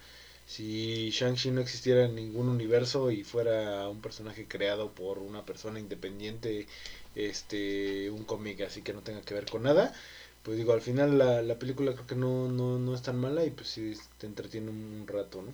si 0.46 1.10
Shang-Chi 1.10 1.50
no 1.50 1.60
existiera 1.60 2.04
en 2.04 2.14
ningún 2.14 2.48
universo 2.48 3.10
y 3.10 3.24
fuera 3.24 3.88
un 3.88 4.00
personaje 4.00 4.46
creado 4.48 4.92
por 4.94 5.18
una 5.18 5.44
persona 5.44 5.80
independiente, 5.80 6.66
este, 7.14 8.10
un 8.10 8.24
cómic 8.24 8.60
así 8.62 8.82
que 8.82 8.92
no 8.92 9.02
tenga 9.02 9.22
que 9.22 9.34
ver 9.34 9.46
con 9.46 9.62
nada, 9.62 9.94
pues 10.42 10.56
digo, 10.56 10.72
al 10.72 10.80
final 10.82 11.18
la, 11.18 11.42
la 11.42 11.58
película 11.58 11.92
creo 11.94 12.06
que 12.06 12.14
no, 12.16 12.48
no, 12.48 12.78
no 12.78 12.94
es 12.94 13.02
tan 13.02 13.18
mala 13.18 13.44
y 13.44 13.50
pues 13.50 13.68
sí 13.68 13.94
te 14.18 14.26
entretiene 14.26 14.70
un, 14.70 14.76
un 15.02 15.06
rato, 15.06 15.42
¿no? 15.42 15.52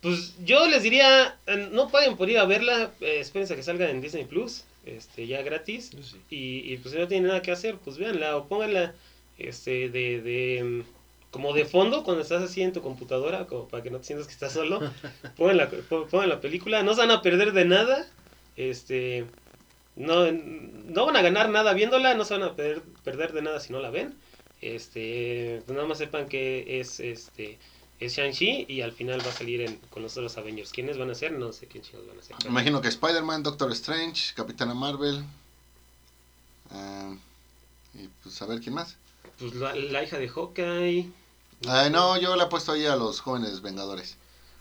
Pues 0.00 0.34
yo 0.44 0.66
les 0.68 0.82
diría, 0.82 1.38
no 1.72 1.88
paguen 1.90 2.16
por 2.16 2.30
ir 2.30 2.38
a 2.38 2.44
verla, 2.44 2.92
eh, 3.00 3.18
espérense 3.20 3.54
a 3.54 3.56
que 3.56 3.62
salga 3.62 3.90
en 3.90 4.00
Disney 4.00 4.24
Plus, 4.24 4.64
este, 4.84 5.26
ya 5.26 5.42
gratis. 5.42 5.90
sí. 6.02 6.20
Y, 6.30 6.72
y, 6.72 6.76
pues 6.76 6.92
si 6.94 7.00
no 7.00 7.08
tienen 7.08 7.28
nada 7.28 7.42
que 7.42 7.50
hacer, 7.50 7.76
pues 7.78 7.98
véanla 7.98 8.36
o 8.36 8.46
pónganla 8.46 8.94
este, 9.38 9.88
de, 9.88 10.20
de, 10.20 10.62
mm, 10.64 10.82
como 11.30 11.52
de 11.54 11.64
fondo 11.64 12.04
cuando 12.04 12.22
estás 12.22 12.42
así 12.42 12.62
en 12.62 12.72
tu 12.72 12.82
computadora, 12.82 13.46
como 13.46 13.66
para 13.68 13.82
que 13.82 13.90
no 13.90 13.98
te 13.98 14.04
sientas 14.04 14.26
que 14.28 14.34
estás 14.34 14.52
solo. 14.52 14.84
pongan, 15.36 15.56
la, 15.56 15.68
pon- 15.70 16.06
pongan 16.08 16.28
la 16.28 16.40
película, 16.40 16.82
no 16.82 16.94
se 16.94 17.00
van 17.00 17.10
a 17.10 17.22
perder 17.22 17.52
de 17.52 17.64
nada. 17.64 18.06
Este, 18.56 19.26
no, 19.96 20.30
no 20.30 21.06
van 21.06 21.16
a 21.16 21.22
ganar 21.22 21.48
nada 21.48 21.72
viéndola, 21.72 22.14
no 22.14 22.24
se 22.24 22.34
van 22.34 22.42
a 22.44 22.54
perder, 22.54 22.82
perder 23.02 23.32
de 23.32 23.42
nada 23.42 23.60
si 23.60 23.72
no 23.72 23.80
la 23.80 23.90
ven. 23.90 24.14
Este, 24.60 25.62
pues 25.66 25.76
nada 25.76 25.88
más 25.88 25.98
sepan 25.98 26.28
que 26.28 26.80
es 26.80 27.00
este 27.00 27.58
es 27.98 28.14
Shang-Chi 28.14 28.66
y 28.68 28.82
al 28.82 28.92
final 28.92 29.24
va 29.24 29.30
a 29.30 29.32
salir 29.32 29.62
en, 29.62 29.76
con 29.90 30.02
los 30.02 30.16
otros 30.16 30.36
Avengers. 30.36 30.70
¿Quiénes 30.70 30.98
van 30.98 31.10
a 31.10 31.14
ser? 31.14 31.32
No 31.32 31.52
sé 31.52 31.66
quién 31.66 31.82
chicos 31.82 32.06
van 32.06 32.18
a 32.18 32.22
ser. 32.22 32.36
Me 32.44 32.50
imagino 32.50 32.80
que 32.80 32.88
Spider-Man, 32.88 33.42
Doctor 33.42 33.72
Strange, 33.72 34.34
Capitana 34.34 34.74
Marvel. 34.74 35.24
ah, 36.70 37.14
y 37.94 38.08
pues 38.22 38.40
a 38.42 38.46
ver 38.46 38.60
quién 38.60 38.74
más. 38.74 38.96
Pues 39.38 39.54
la, 39.54 39.74
la 39.74 40.02
hija 40.02 40.18
de 40.18 40.28
Hawkeye. 40.28 41.10
Ah, 41.66 41.88
no, 41.90 42.18
yo 42.20 42.36
le 42.36 42.44
he 42.44 42.46
puesto 42.48 42.72
ahí 42.72 42.84
a 42.84 42.96
los 42.96 43.20
jóvenes 43.20 43.62
Vengadores. 43.62 44.16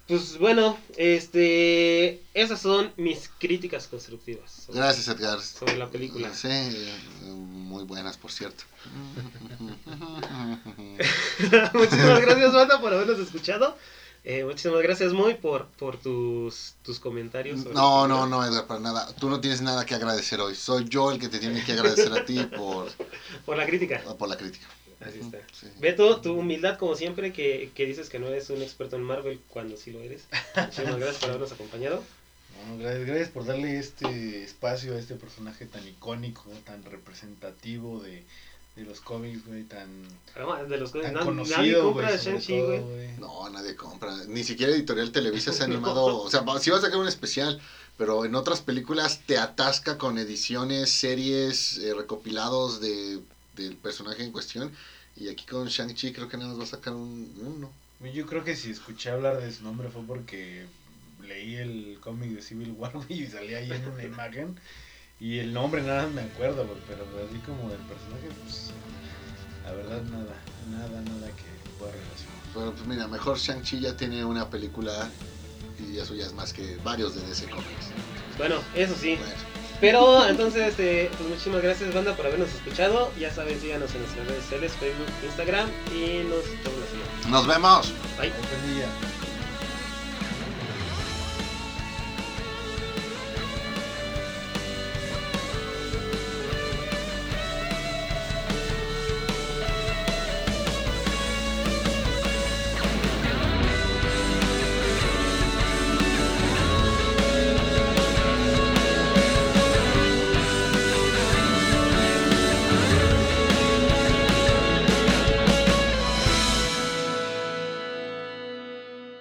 Pues 0.08 0.38
bueno, 0.38 0.78
este, 0.98 2.22
esas 2.36 2.62
son 2.62 2.94
mis 2.96 3.30
críticas 3.40 3.88
constructivas 3.88 4.52
sobre, 4.52 4.80
Gracias, 4.80 5.08
Edgar. 5.08 5.42
sobre 5.42 5.78
la 5.78 5.90
película. 5.90 6.32
Sí, 6.34 6.48
muy 7.24 7.86
buenas, 7.86 8.18
por 8.18 8.32
cierto. 8.32 8.64
muchísimas 11.74 12.22
gracias, 12.22 12.54
Banda, 12.54 12.80
por 12.80 12.94
habernos 12.94 13.20
escuchado. 13.20 13.76
Eh, 14.28 14.44
muchísimas 14.44 14.82
gracias, 14.82 15.14
Muy, 15.14 15.36
por, 15.36 15.68
por 15.68 15.98
tus, 15.98 16.74
tus 16.84 17.00
comentarios. 17.00 17.64
No, 17.66 18.08
no, 18.08 18.26
no, 18.26 18.44
Edgar, 18.44 18.66
para 18.66 18.80
nada. 18.80 19.14
Tú 19.16 19.30
no 19.30 19.40
tienes 19.40 19.62
nada 19.62 19.86
que 19.86 19.94
agradecer 19.94 20.42
hoy. 20.42 20.56
Soy 20.56 20.86
yo 20.90 21.12
el 21.12 21.20
que 21.20 21.30
te 21.30 21.38
tiene 21.40 21.64
que 21.64 21.74
agradecer 21.74 22.12
a 22.12 22.26
ti 22.26 22.40
por, 22.58 22.92
Por 23.46 23.56
la 23.58 23.66
crítica. 23.68 24.02
por 24.18 24.28
la 24.28 24.36
crítica. 24.38 24.66
Así 25.02 25.20
está. 25.20 25.38
Sí. 25.54 25.68
Beto, 25.80 26.22
tu 26.22 26.34
humildad, 26.40 26.78
como 26.78 26.96
siempre, 26.96 27.32
que, 27.34 27.70
que 27.76 27.86
dices 27.86 28.10
que 28.10 28.20
no 28.20 28.28
eres 28.28 28.50
un 28.50 28.62
experto 28.62 28.96
en 28.96 29.04
Marvel 29.04 29.40
cuando 29.50 29.78
sí 29.78 29.92
lo 29.92 30.00
eres. 30.02 30.24
Muchísimas 30.56 30.98
gracias 30.98 31.18
por 31.18 31.30
habernos 31.30 31.52
acompañado. 31.52 32.04
No, 32.70 32.78
gracias, 32.78 33.06
gracias 33.06 33.30
por 33.30 33.46
darle 33.46 33.78
este 33.78 34.44
espacio 34.44 34.96
a 34.96 34.98
este 34.98 35.16
personaje 35.16 35.66
tan 35.66 35.86
icónico, 35.86 36.46
tan 36.64 36.84
representativo 36.86 38.00
de, 38.00 38.24
de 38.78 38.84
los 38.86 39.02
cómics, 39.02 39.46
güey, 39.46 39.64
tan, 39.64 39.90
Además, 40.36 40.70
de 40.70 40.78
los 40.78 40.92
tan 40.94 41.02
na- 41.02 41.12
nadie 41.12 41.26
conocido, 41.26 41.84
compra 41.84 42.08
güey, 42.12 42.18
Shang-Chi, 42.18 42.62
güey. 42.62 42.80
güey. 42.80 43.08
No, 43.20 43.50
nadie 43.50 43.76
compra. 43.76 44.16
Ni 44.28 44.44
siquiera 44.46 44.72
Editorial 44.74 45.12
Televisa 45.12 45.52
se 45.52 45.64
ha 45.64 45.66
animado. 45.66 46.06
O 46.24 46.30
sea, 46.30 46.44
sí 46.62 46.70
va 46.70 46.78
a 46.78 46.82
sacar 46.82 46.98
un 46.98 47.08
especial, 47.10 47.60
pero 47.98 48.24
en 48.24 48.36
otras 48.36 48.62
películas 48.62 49.20
te 49.26 49.38
atasca 49.38 49.98
con 49.98 50.18
ediciones, 50.18 50.90
series, 50.90 51.78
eh, 51.80 51.94
recopilados 51.94 52.80
de, 52.80 53.20
del 53.56 53.76
personaje 53.78 54.24
en 54.24 54.32
cuestión. 54.32 54.72
Y 55.16 55.30
aquí 55.30 55.46
con 55.46 55.68
Shang-Chi 55.68 56.12
creo 56.12 56.28
que 56.28 56.38
nada 56.38 56.50
más 56.50 56.60
va 56.60 56.64
a 56.64 56.68
sacar 56.68 56.94
un 56.94 57.34
uno. 57.42 57.72
Yo 58.14 58.26
creo 58.26 58.44
que 58.44 58.56
si 58.56 58.72
escuché 58.72 59.10
hablar 59.10 59.40
de 59.40 59.52
su 59.52 59.64
nombre 59.64 59.90
fue 59.90 60.04
porque 60.04 60.66
leí 61.26 61.56
el 61.56 61.98
cómic 62.02 62.32
de 62.32 62.42
Civil 62.42 62.74
War 62.78 62.94
y 63.10 63.26
salía 63.28 63.58
ahí 63.60 63.72
en 63.72 63.88
una 63.88 64.04
imagen. 64.14 64.56
Y 65.20 65.40
el 65.40 65.54
nombre 65.54 65.82
nada 65.82 66.04
más 66.04 66.12
me 66.12 66.22
acuerdo, 66.22 66.68
pero 66.88 67.06
así 67.26 67.38
como 67.40 67.70
del 67.70 67.80
personaje, 67.80 68.28
pues 68.44 68.72
la 69.64 69.72
verdad 69.72 70.02
nada, 70.04 70.36
nada, 70.70 71.02
nada 71.02 71.28
que 71.28 71.46
pueda 71.80 71.94
relacionar. 71.94 72.36
Pero 72.54 72.72
pues 72.74 72.86
mira, 72.86 73.08
mejor 73.08 73.38
Shang-Chi 73.38 73.80
ya 73.80 73.96
tiene 73.96 74.26
una 74.26 74.50
película 74.50 75.10
y 75.80 75.98
eso 75.98 76.16
ya 76.16 76.26
es 76.26 76.34
más 76.34 76.52
que 76.52 76.78
varios 76.84 77.16
de 77.16 77.22
DC 77.28 77.50
Comics. 77.50 77.92
Bueno, 78.38 78.56
eso 78.76 78.94
sí. 78.96 79.16
Bueno, 79.16 79.55
Pero 79.82 80.28
entonces, 80.28 80.70
este, 80.70 81.10
pues 81.18 81.30
muchísimas 81.30 81.62
gracias, 81.62 81.94
banda, 81.94 82.16
por 82.16 82.26
habernos 82.26 82.50
escuchado. 82.54 83.12
Ya 83.20 83.32
saben, 83.32 83.60
síganos 83.60 83.94
en 83.94 84.02
nuestras 84.02 84.28
redes 84.28 84.44
sociales, 84.44 84.72
Facebook, 84.80 85.08
Instagram. 85.24 85.70
Y 85.94 86.24
nos 86.24 86.44
vemos 86.46 86.80
la 86.80 86.88
semana. 86.88 87.30
nos 87.30 87.48
vemos. 87.48 87.94
Bye. 88.18 88.30
Buen 88.30 88.76
día. 88.76 88.88